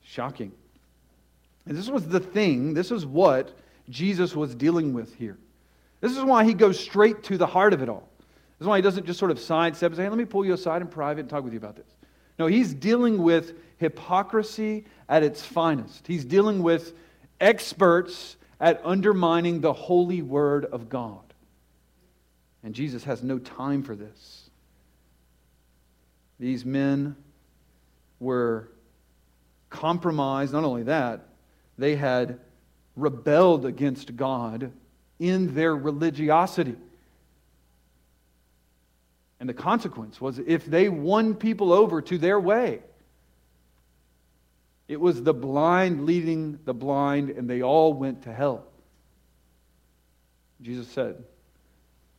[0.02, 0.52] Shocking.
[1.66, 3.56] And this was the thing, this is what
[3.88, 5.38] Jesus was dealing with here.
[6.04, 8.06] This is why he goes straight to the heart of it all.
[8.18, 10.44] This is why he doesn't just sort of sidestep and say, hey, let me pull
[10.44, 11.86] you aside in private and talk with you about this.
[12.38, 16.06] No, he's dealing with hypocrisy at its finest.
[16.06, 16.92] He's dealing with
[17.40, 21.32] experts at undermining the holy word of God.
[22.62, 24.50] And Jesus has no time for this.
[26.38, 27.16] These men
[28.20, 28.68] were
[29.70, 30.52] compromised.
[30.52, 31.28] Not only that,
[31.78, 32.40] they had
[32.94, 34.70] rebelled against God
[35.18, 36.76] in their religiosity.
[39.40, 42.80] And the consequence was if they won people over to their way,
[44.88, 48.64] it was the blind leading the blind, and they all went to hell.
[50.60, 51.22] Jesus said,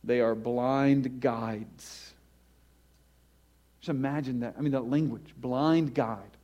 [0.04, 2.12] they are blind guides.
[3.80, 4.54] Just imagine that.
[4.56, 6.35] I mean, that language blind guide.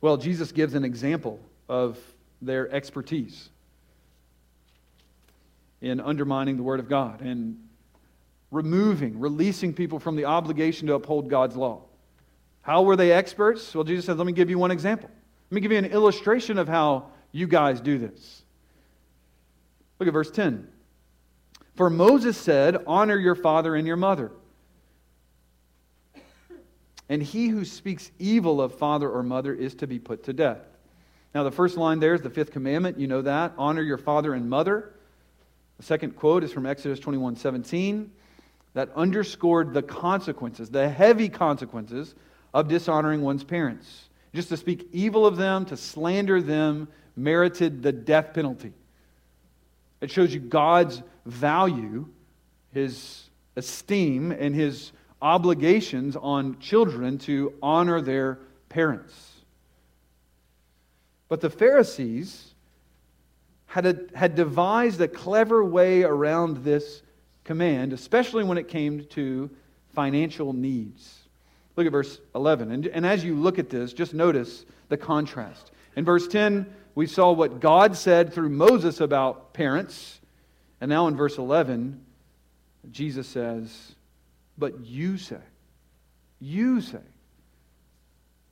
[0.00, 1.98] Well, Jesus gives an example of
[2.40, 3.50] their expertise
[5.80, 7.56] in undermining the Word of God and
[8.50, 11.82] removing, releasing people from the obligation to uphold God's law.
[12.62, 13.74] How were they experts?
[13.74, 15.10] Well, Jesus said, Let me give you one example.
[15.50, 18.42] Let me give you an illustration of how you guys do this.
[19.98, 20.68] Look at verse 10.
[21.74, 24.30] For Moses said, Honor your father and your mother
[27.08, 30.60] and he who speaks evil of father or mother is to be put to death.
[31.34, 32.98] Now, the first line there is the fifth commandment.
[32.98, 33.52] You know that.
[33.58, 34.92] Honor your father and mother.
[35.78, 38.10] The second quote is from Exodus 21 17.
[38.74, 42.14] That underscored the consequences, the heavy consequences
[42.52, 44.08] of dishonoring one's parents.
[44.34, 48.72] Just to speak evil of them, to slander them, merited the death penalty.
[50.00, 52.06] It shows you God's value,
[52.72, 59.32] his esteem, and his obligations on children to honor their parents.
[61.28, 62.54] But the Pharisees
[63.66, 67.02] had, a, had devised a clever way around this
[67.44, 69.50] command, especially when it came to
[69.94, 71.18] financial needs.
[71.76, 72.72] Look at verse 11.
[72.72, 75.70] And, and as you look at this, just notice the contrast.
[75.96, 80.20] In verse 10, we saw what God said through Moses about parents.
[80.80, 82.04] And now in verse 11,
[82.90, 83.94] Jesus says,
[84.58, 85.40] but you say.
[86.40, 86.98] You say.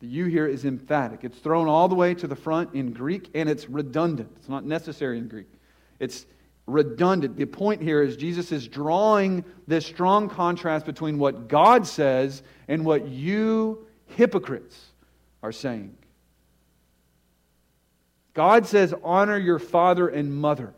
[0.00, 1.24] The you here is emphatic.
[1.24, 4.30] It's thrown all the way to the front in Greek, and it's redundant.
[4.36, 5.48] It's not necessary in Greek.
[5.98, 6.26] It's
[6.66, 7.36] redundant.
[7.36, 12.84] The point here is Jesus is drawing this strong contrast between what God says and
[12.84, 14.78] what you hypocrites
[15.42, 15.96] are saying.
[18.34, 20.74] God says, honor your father and mother.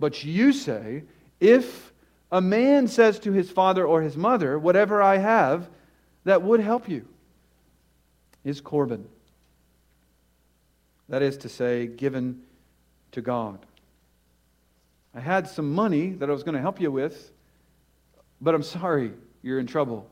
[0.00, 1.04] But you say,
[1.38, 1.91] if
[2.32, 5.68] a man says to his father or his mother, Whatever I have,
[6.24, 7.06] that would help you
[8.42, 9.06] is Corban.
[11.10, 12.42] That is to say, given
[13.12, 13.58] to God.
[15.14, 17.30] I had some money that I was going to help you with,
[18.40, 19.12] but I'm sorry,
[19.42, 20.08] you're in trouble.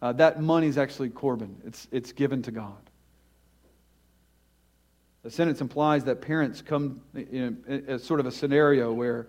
[0.00, 2.76] Uh, that money is actually Corban, it's, it's given to God.
[5.24, 9.26] The sentence implies that parents come in a, sort of a scenario where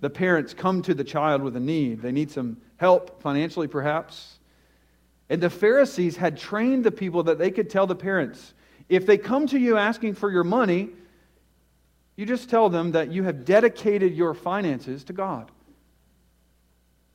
[0.00, 2.02] the parents come to the child with a need.
[2.02, 4.38] They need some help financially, perhaps.
[5.28, 8.54] And the Pharisees had trained the people that they could tell the parents
[8.88, 10.90] if they come to you asking for your money,
[12.16, 15.50] you just tell them that you have dedicated your finances to God.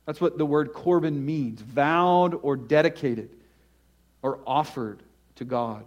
[0.06, 3.28] That's what the word Corban means vowed or dedicated
[4.22, 5.02] or offered
[5.36, 5.84] to God.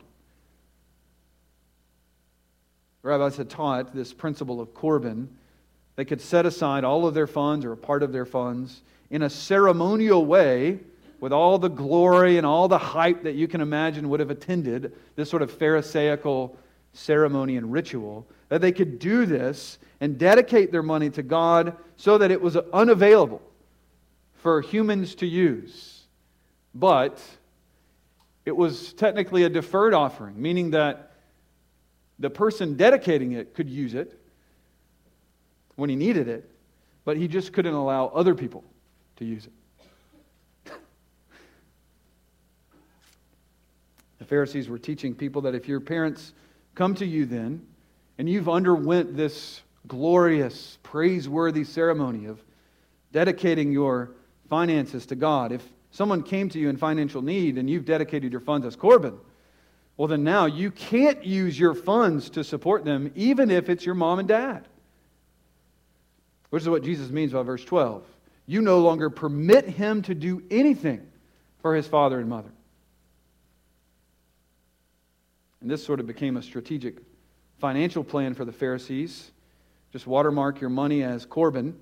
[3.02, 5.28] rabbis had taught this principle of Corban.
[6.00, 9.24] They could set aside all of their funds or a part of their funds in
[9.24, 10.80] a ceremonial way
[11.20, 14.93] with all the glory and all the hype that you can imagine would have attended
[15.18, 16.56] this sort of Pharisaical
[16.93, 22.18] ceremony and ritual, that they could do this and dedicate their money to God so
[22.18, 23.41] that it was unavailable
[24.36, 26.04] for humans to use.
[26.74, 27.22] But
[28.45, 31.12] it was technically a deferred offering, meaning that
[32.20, 34.19] the person dedicating it could use it
[35.80, 36.50] when he needed it,
[37.06, 38.64] but he just couldn't allow other people
[39.16, 40.74] to use it.
[44.20, 46.34] The Pharisees were teaching people that if your parents
[46.76, 47.66] come to you then,
[48.18, 52.44] and you've underwent this glorious, praiseworthy ceremony of
[53.12, 54.12] dedicating your
[54.50, 58.42] finances to God, if someone came to you in financial need and you've dedicated your
[58.42, 59.18] funds as Corban,
[59.96, 63.96] well, then now you can't use your funds to support them, even if it's your
[63.96, 64.66] mom and dad.
[66.50, 68.04] Which is what Jesus means by verse 12.
[68.45, 71.08] You no longer permit him to do anything
[71.62, 72.52] for his father and mother.
[75.62, 76.97] And this sort of became a strategic
[77.60, 79.32] financial plan for the Pharisees.
[79.91, 81.78] Just watermark your money as Corban.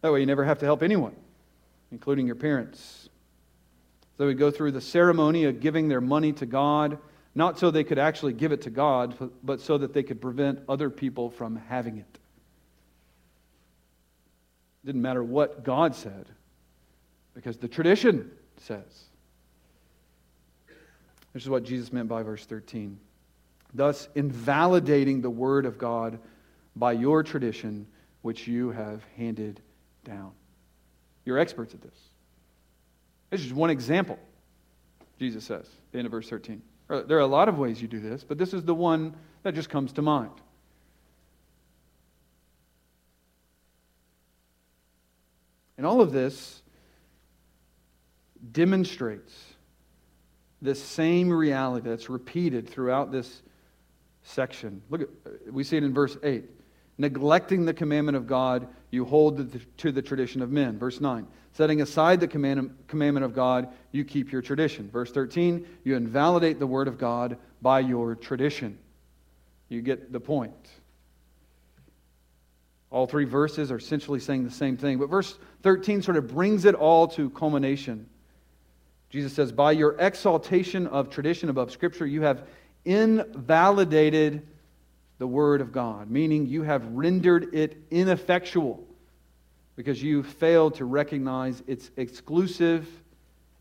[0.00, 1.14] That way you never have to help anyone,
[1.92, 3.08] including your parents.
[4.16, 6.98] So we go through the ceremony of giving their money to God,
[7.34, 10.60] not so they could actually give it to God, but so that they could prevent
[10.68, 12.18] other people from having it.
[14.82, 16.26] It didn't matter what God said,
[17.34, 19.04] because the tradition says.
[21.32, 22.98] This is what Jesus meant by verse 13.
[23.72, 26.18] Thus, invalidating the word of God
[26.74, 27.86] by your tradition,
[28.22, 29.60] which you have handed
[30.04, 30.32] down.
[31.24, 31.98] You're experts at this.
[33.30, 34.18] This is one example,
[35.20, 36.62] Jesus says, the end of verse 13.
[36.88, 39.14] There are a lot of ways you do this, but this is the one
[39.44, 40.32] that just comes to mind.
[45.80, 46.60] And all of this
[48.52, 49.34] demonstrates
[50.60, 53.40] this same reality that's repeated throughout this
[54.22, 54.82] section.
[54.90, 55.08] Look, at,
[55.50, 56.44] we see it in verse 8.
[56.98, 60.78] Neglecting the commandment of God, you hold to the tradition of men.
[60.78, 61.26] Verse 9.
[61.52, 64.90] Setting aside the commandment of God, you keep your tradition.
[64.90, 65.66] Verse 13.
[65.84, 68.78] You invalidate the word of God by your tradition.
[69.70, 70.52] You get the point.
[72.90, 74.98] All three verses are essentially saying the same thing.
[74.98, 78.08] But verse 13 sort of brings it all to culmination.
[79.10, 82.46] Jesus says, By your exaltation of tradition above Scripture, you have
[82.84, 84.46] invalidated
[85.18, 88.84] the Word of God, meaning you have rendered it ineffectual
[89.76, 92.88] because you failed to recognize its exclusive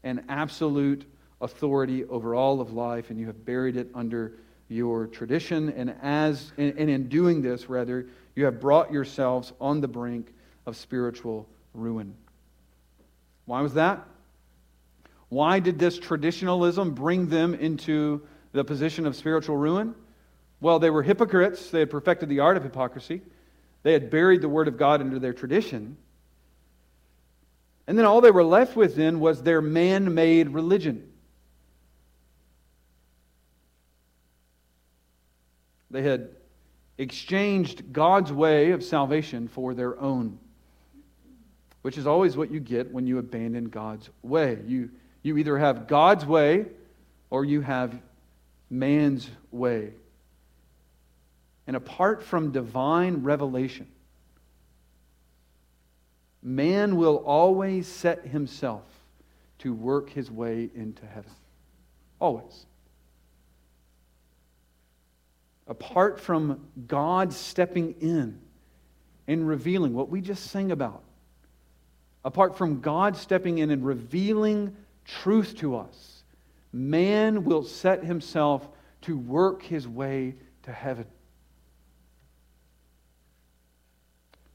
[0.03, 1.05] and absolute
[1.41, 4.34] authority over all of life, and you have buried it under
[4.69, 5.69] your tradition.
[5.71, 8.07] And, as, and in doing this, rather,
[8.40, 10.34] you have brought yourselves on the brink
[10.66, 12.16] of spiritual ruin.
[13.46, 14.08] Why was that?
[15.28, 18.22] Why did this traditionalism bring them into
[18.54, 19.94] the position of spiritual ruin?
[20.62, 21.70] Well, they were hypocrites.
[21.70, 23.22] They had perfected the art of hypocrisy.
[23.84, 25.98] They had buried the Word of God into their tradition.
[27.88, 31.12] And then all they were left with then was their man made religion.
[35.92, 36.30] They had
[37.00, 40.38] exchanged God's way of salvation for their own,
[41.82, 44.60] which is always what you get when you abandon God's way.
[44.68, 44.91] You
[45.24, 46.66] you either have God's way
[47.30, 48.00] or you have
[48.70, 49.93] man's way.
[51.68, 53.88] And apart from divine revelation,
[56.41, 58.84] man will always set himself
[59.60, 61.32] to work his way into heaven.
[62.20, 62.66] Always.
[65.70, 68.41] Apart from God stepping in
[69.28, 71.03] and revealing what we just sang about,
[72.26, 76.24] apart from God stepping in and revealing truth to us.
[76.72, 78.67] Man will set himself
[79.01, 81.05] to work his way to heaven.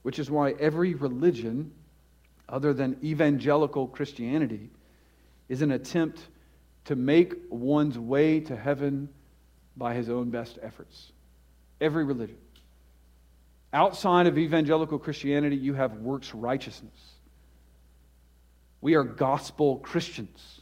[0.03, 1.73] Which is why every religion,
[2.49, 4.71] other than evangelical Christianity,
[5.49, 6.29] is an attempt
[6.85, 9.09] to make one's way to heaven
[9.77, 11.13] by his own best efforts.
[11.81, 12.39] Every religion.
[13.73, 16.93] Outside of evangelical Christianity, you have works righteousness.
[18.81, 20.61] We are gospel Christians.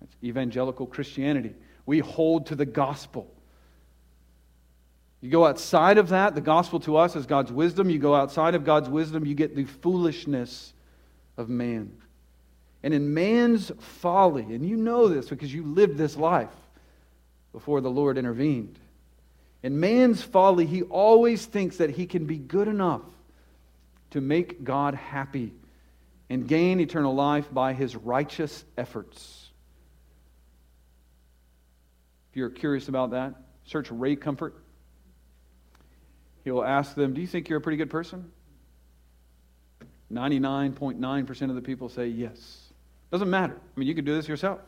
[0.00, 1.54] That's evangelical Christianity.
[1.84, 3.30] We hold to the gospel.
[5.20, 7.90] You go outside of that, the gospel to us is God's wisdom.
[7.90, 10.72] You go outside of God's wisdom, you get the foolishness
[11.36, 11.92] of man.
[12.82, 16.50] And in man's folly, and you know this because you lived this life
[17.56, 18.78] before the Lord intervened.
[19.62, 23.00] In man's folly, he always thinks that he can be good enough
[24.10, 25.54] to make God happy
[26.28, 29.48] and gain eternal life by his righteous efforts.
[32.30, 34.54] If you're curious about that, search Ray Comfort.
[36.44, 38.30] He'll ask them, Do you think you're a pretty good person?
[40.12, 42.66] 99.9% of the people say yes.
[43.10, 43.56] Doesn't matter.
[43.56, 44.60] I mean, you could do this yourself.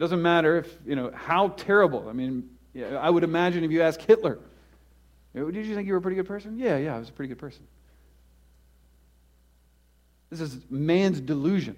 [0.00, 2.08] Doesn't matter if, you know, how terrible.
[2.08, 4.38] I mean, I would imagine if you ask Hitler,
[5.34, 6.58] did you think you were a pretty good person?
[6.58, 7.66] Yeah, yeah, I was a pretty good person.
[10.30, 11.76] This is man's delusion.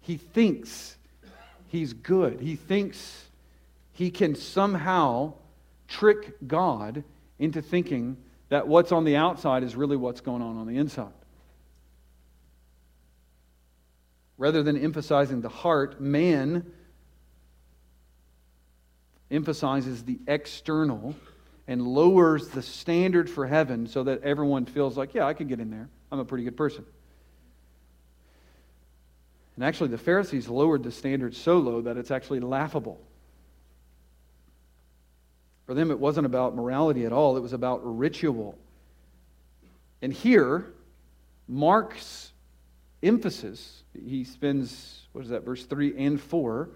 [0.00, 0.96] He thinks
[1.68, 2.40] he's good.
[2.40, 3.26] He thinks
[3.92, 5.34] he can somehow
[5.86, 7.04] trick God
[7.38, 8.16] into thinking
[8.48, 11.12] that what's on the outside is really what's going on on the inside.
[14.38, 16.72] Rather than emphasizing the heart, man
[19.30, 21.14] emphasizes the external
[21.68, 25.60] and lowers the standard for heaven so that everyone feels like, yeah, I could get
[25.60, 25.88] in there.
[26.12, 26.84] I'm a pretty good person.
[29.56, 33.00] And actually, the Pharisees lowered the standard so low that it's actually laughable.
[35.64, 38.56] For them, it wasn't about morality at all, it was about ritual.
[40.02, 40.66] And here,
[41.48, 42.32] Mark's
[43.02, 46.68] emphasis, he spends, what is that, verse 3 and 4,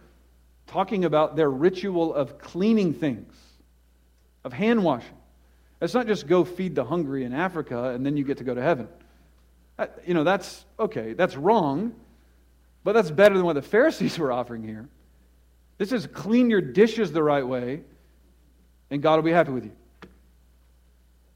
[0.70, 3.34] talking about their ritual of cleaning things,
[4.44, 5.16] of hand washing.
[5.82, 8.54] It's not just go feed the hungry in Africa and then you get to go
[8.54, 8.88] to heaven.
[9.78, 11.94] Uh, you know, that's okay, that's wrong,
[12.84, 14.88] but that's better than what the Pharisees were offering here.
[15.78, 17.82] This is clean your dishes the right way,
[18.90, 19.72] and God will be happy with you.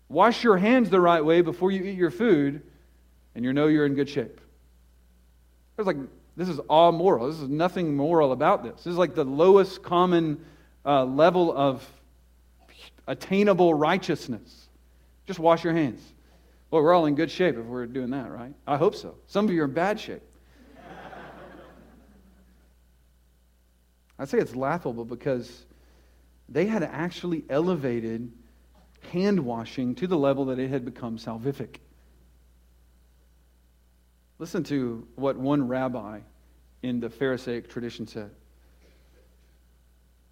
[0.08, 2.62] Wash your hands the right way before you eat your food,
[3.34, 4.40] and you know you're in good shape.
[5.76, 5.96] It's like,
[6.36, 7.28] this is all moral.
[7.28, 8.76] This is nothing moral about this.
[8.76, 10.44] This is like the lowest common
[10.84, 11.86] uh, level of
[13.06, 14.68] attainable righteousness.
[15.26, 16.02] Just wash your hands.
[16.70, 18.52] Well, we're all in good shape if we're doing that, right?
[18.66, 19.14] I hope so.
[19.28, 20.22] Some of you are in bad shape.
[24.18, 25.66] I'd say it's laughable because
[26.48, 28.32] they had actually elevated
[29.12, 31.76] hand washing to the level that it had become salvific.
[34.38, 36.20] Listen to what one rabbi
[36.82, 38.30] in the Pharisaic tradition said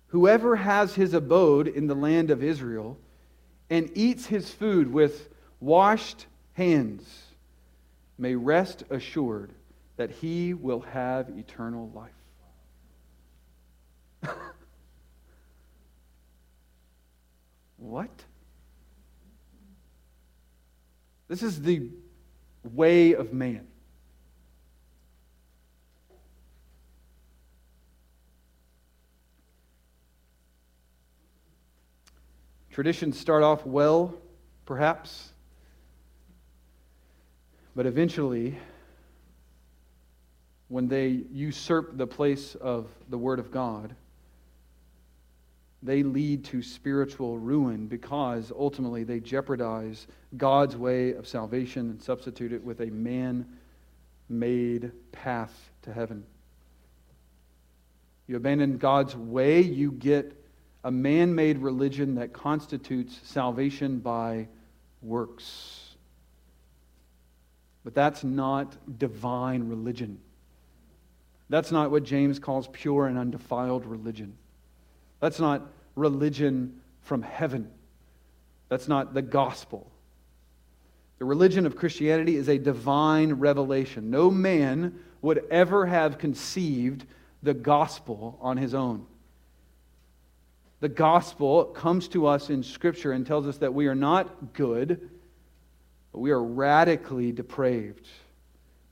[0.09, 2.99] Whoever has his abode in the land of Israel
[3.71, 5.31] and eats his food with
[5.61, 7.29] washed hands
[8.19, 9.53] may rest assured
[9.97, 12.11] that he will have eternal life.
[17.79, 18.11] what?
[21.29, 21.89] This is the
[22.63, 23.67] way of man.
[32.73, 34.15] Traditions start off well,
[34.65, 35.33] perhaps,
[37.77, 38.57] but eventually,
[40.69, 43.95] when they usurp the place of the Word of God,
[45.83, 50.07] they lead to spiritual ruin because ultimately they jeopardize
[50.39, 53.47] God's way of salvation and substitute it with a man
[54.31, 56.25] made path to heaven.
[58.29, 60.42] You abandon God's way, you get
[60.85, 64.49] a man made religion that constitutes salvation by
[65.01, 65.95] works.
[67.85, 70.19] But that's not divine religion.
[71.49, 74.37] That's not what James calls pure and undefiled religion.
[75.21, 75.63] That's not
[75.95, 77.71] religion from heaven.
[78.69, 79.91] That's not the gospel.
[81.19, 84.11] The religion of Christianity is a divine revelation.
[84.11, 87.05] No man would ever have conceived
[87.43, 89.07] the gospel on his own
[90.83, 95.11] the gospel comes to us in Scripture and tells us that we are not good,
[96.11, 98.09] but we are radically depraved.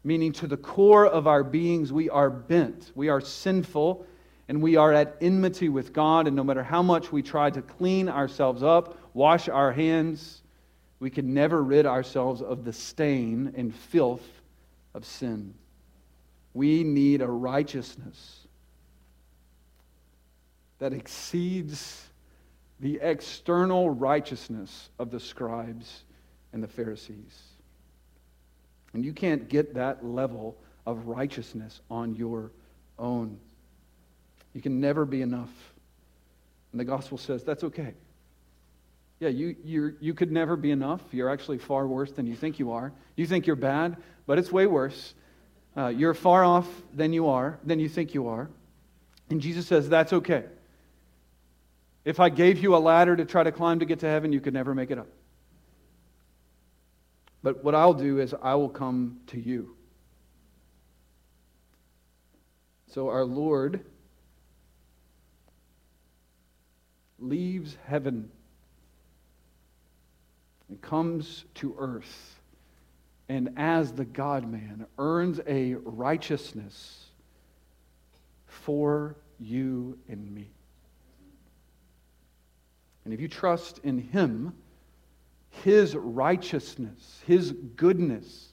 [0.05, 2.93] meaning to the core of our beings, we are bent.
[2.95, 4.07] We are sinful
[4.49, 6.29] and we are at enmity with God.
[6.29, 10.43] And no matter how much we try to clean ourselves up, wash our hands,
[11.01, 14.27] we can never rid ourselves of the stain and filth
[14.95, 15.53] of sin.
[16.55, 18.40] We need a righteousness
[20.81, 22.09] that exceeds
[22.81, 26.05] the external righteousness of the scribes
[26.53, 27.43] and the Pharisees.
[28.93, 30.57] And you can't get that level
[30.87, 32.51] of righteousness on your
[32.99, 33.39] own.
[34.55, 35.53] You can never be enough.
[36.73, 37.95] And the gospel says that's okay.
[39.21, 41.03] Yeah, you, you you could never be enough.
[41.13, 42.91] You're actually far worse than you think you are.
[43.17, 45.15] You think you're bad, but it's way worse.
[45.77, 48.49] Uh, you're far off than you are, than you think you are.
[49.29, 50.45] And Jesus says that's okay.
[52.05, 54.41] If I gave you a ladder to try to climb to get to heaven, you
[54.41, 55.09] could never make it up.
[57.43, 59.77] But what I'll do is I will come to you.
[62.89, 63.85] So our Lord
[67.19, 68.31] leaves heaven
[70.69, 72.41] and comes to earth,
[73.29, 77.07] and as the God man, earns a righteousness
[78.47, 80.51] for you and me.
[83.05, 84.55] And if you trust in Him,
[85.51, 88.53] his righteousness, His goodness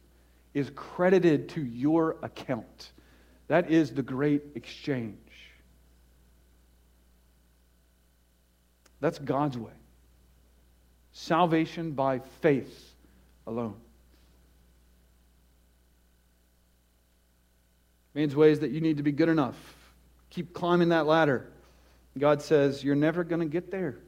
[0.54, 2.92] is credited to your account.
[3.48, 5.18] That is the great exchange.
[9.00, 9.72] That's God's way.
[11.14, 12.94] Salvation by faith
[13.46, 13.76] alone.
[18.16, 19.56] Man's way is that you need to be good enough.
[20.32, 21.48] Keep climbing that ladder.
[22.18, 24.00] God says, You're never going to get there.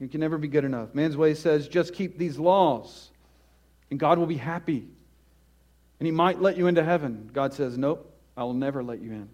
[0.00, 0.94] You can never be good enough.
[0.94, 3.10] Man's way says, just keep these laws,
[3.90, 4.86] and God will be happy.
[5.98, 7.30] And He might let you into heaven.
[7.32, 9.28] God says, nope, I will never let you in.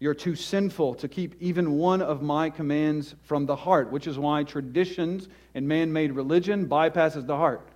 [0.00, 4.18] You're too sinful to keep even one of my commands from the heart, which is
[4.18, 7.68] why traditions and man made religion bypasses the heart.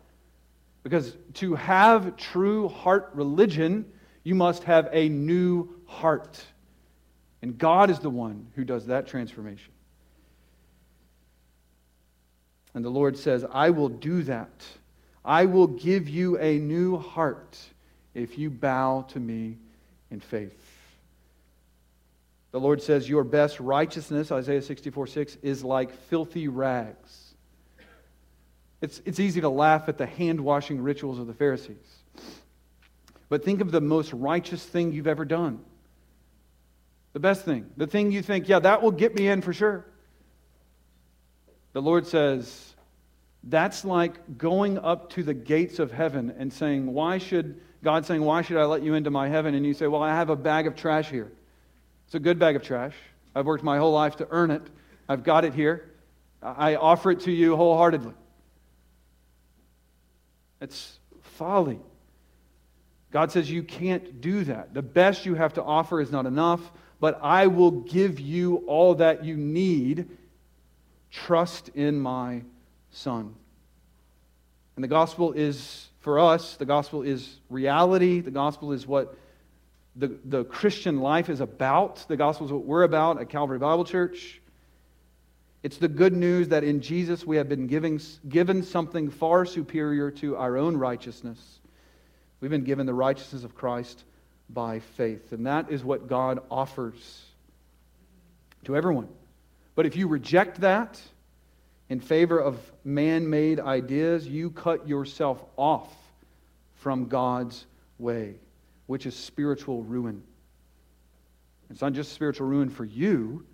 [0.85, 3.91] Because to have true heart religion,
[4.23, 6.43] you must have a new heart.
[7.43, 9.73] And God is the one who does that transformation.
[12.75, 14.65] And the Lord says, I will do that.
[15.25, 17.59] I will give you a new heart
[18.15, 19.57] if you bow to me
[20.11, 20.59] in faith.
[22.51, 27.35] The Lord says, Your best righteousness, Isaiah 64 6, is like filthy rags.
[28.81, 31.77] It's, it's easy to laugh at the hand washing rituals of the Pharisees.
[33.29, 35.61] But think of the most righteous thing you've ever done.
[37.13, 37.71] The best thing.
[37.77, 39.87] The thing you think, yeah, that will get me in for sure.
[41.73, 42.75] The Lord says,
[43.45, 48.23] that's like going up to the gates of heaven and saying, Why should God saying,
[48.23, 49.55] Why should I let you into my heaven?
[49.55, 51.33] And you say, Well, I have a bag of trash here.
[52.07, 52.95] It's a good bag of trash.
[53.35, 54.63] I've worked my whole life to earn it.
[55.09, 55.91] I've got it here.
[56.43, 58.15] I offer it to you wholeheartedly.
[60.61, 61.81] It's folly.
[63.11, 64.75] God says you can't do that.
[64.75, 66.61] The best you have to offer is not enough,
[67.01, 70.09] but I will give you all that you need
[71.13, 72.43] Trust in my
[72.91, 73.35] Son.
[74.75, 78.21] And the gospel is, for us, the gospel is reality.
[78.21, 79.17] The gospel is what
[79.95, 82.07] the, the Christian life is about.
[82.09, 84.41] The gospel is what we're about at Calvary Bible Church.
[85.63, 90.11] It's the good news that in Jesus we have been giving, given something far superior
[90.13, 91.61] to our own righteousness.
[92.41, 94.03] We've been given the righteousness of Christ
[94.51, 95.33] by faith.
[95.33, 97.23] And that is what God offers
[98.65, 99.09] to everyone.
[99.75, 101.01] But if you reject that
[101.89, 105.95] in favor of man made ideas, you cut yourself off
[106.75, 107.67] from God's
[107.99, 108.37] way,
[108.87, 110.23] which is spiritual ruin.
[111.71, 113.47] It's not just spiritual ruin for you,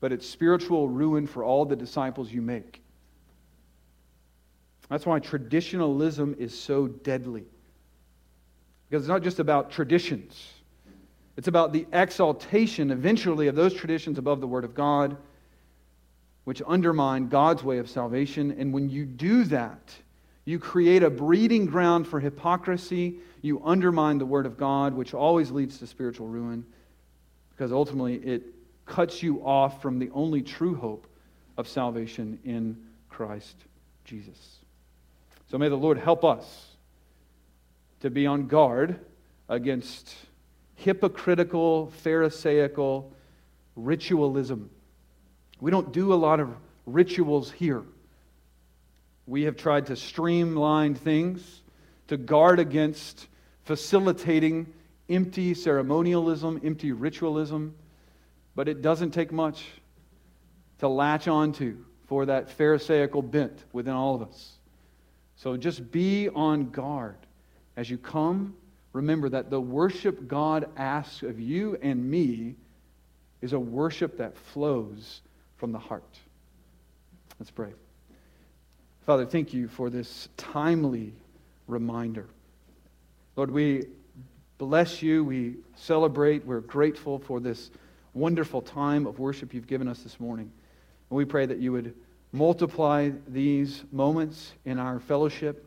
[0.00, 2.82] but it's spiritual ruin for all the disciples you make.
[4.88, 7.44] That's why traditionalism is so deadly.
[8.88, 10.52] Because it's not just about traditions,
[11.36, 15.16] it's about the exaltation eventually of those traditions above the Word of God
[16.46, 18.52] which undermine God's way of salvation.
[18.52, 19.92] And when you do that,
[20.44, 23.18] you create a breeding ground for hypocrisy.
[23.42, 26.64] You undermine the Word of God, which always leads to spiritual ruin,
[27.50, 28.44] because ultimately it
[28.84, 31.08] cuts you off from the only true hope
[31.56, 33.56] of salvation in Christ
[34.04, 34.58] Jesus.
[35.50, 36.76] So may the Lord help us
[38.02, 39.00] to be on guard
[39.48, 40.14] against
[40.76, 43.12] hypocritical, Pharisaical
[43.74, 44.70] ritualism
[45.60, 46.54] we don't do a lot of
[46.84, 47.82] rituals here.
[49.26, 51.62] We have tried to streamline things
[52.08, 53.26] to guard against
[53.64, 54.72] facilitating
[55.08, 57.74] empty ceremonialism, empty ritualism,
[58.54, 59.66] but it doesn't take much
[60.78, 61.76] to latch onto
[62.06, 64.52] for that Pharisaical bent within all of us.
[65.36, 67.16] So just be on guard
[67.76, 68.54] as you come.
[68.92, 72.54] Remember that the worship God asks of you and me
[73.42, 75.20] is a worship that flows
[75.56, 76.18] from the heart.
[77.38, 77.72] Let's pray.
[79.04, 81.12] Father, thank you for this timely
[81.68, 82.26] reminder.
[83.36, 83.86] Lord, we
[84.58, 85.24] bless you.
[85.24, 86.44] We celebrate.
[86.44, 87.70] We're grateful for this
[88.14, 90.50] wonderful time of worship you've given us this morning.
[91.10, 91.94] And we pray that you would
[92.32, 95.66] multiply these moments in our fellowship.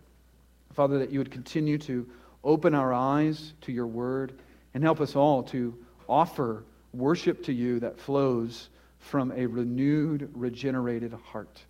[0.73, 2.07] Father, that you would continue to
[2.43, 4.33] open our eyes to your word
[4.73, 5.77] and help us all to
[6.07, 6.63] offer
[6.93, 8.69] worship to you that flows
[8.99, 11.63] from a renewed, regenerated heart.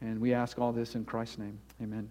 [0.00, 1.58] And we ask all this in Christ's name.
[1.82, 2.10] Amen.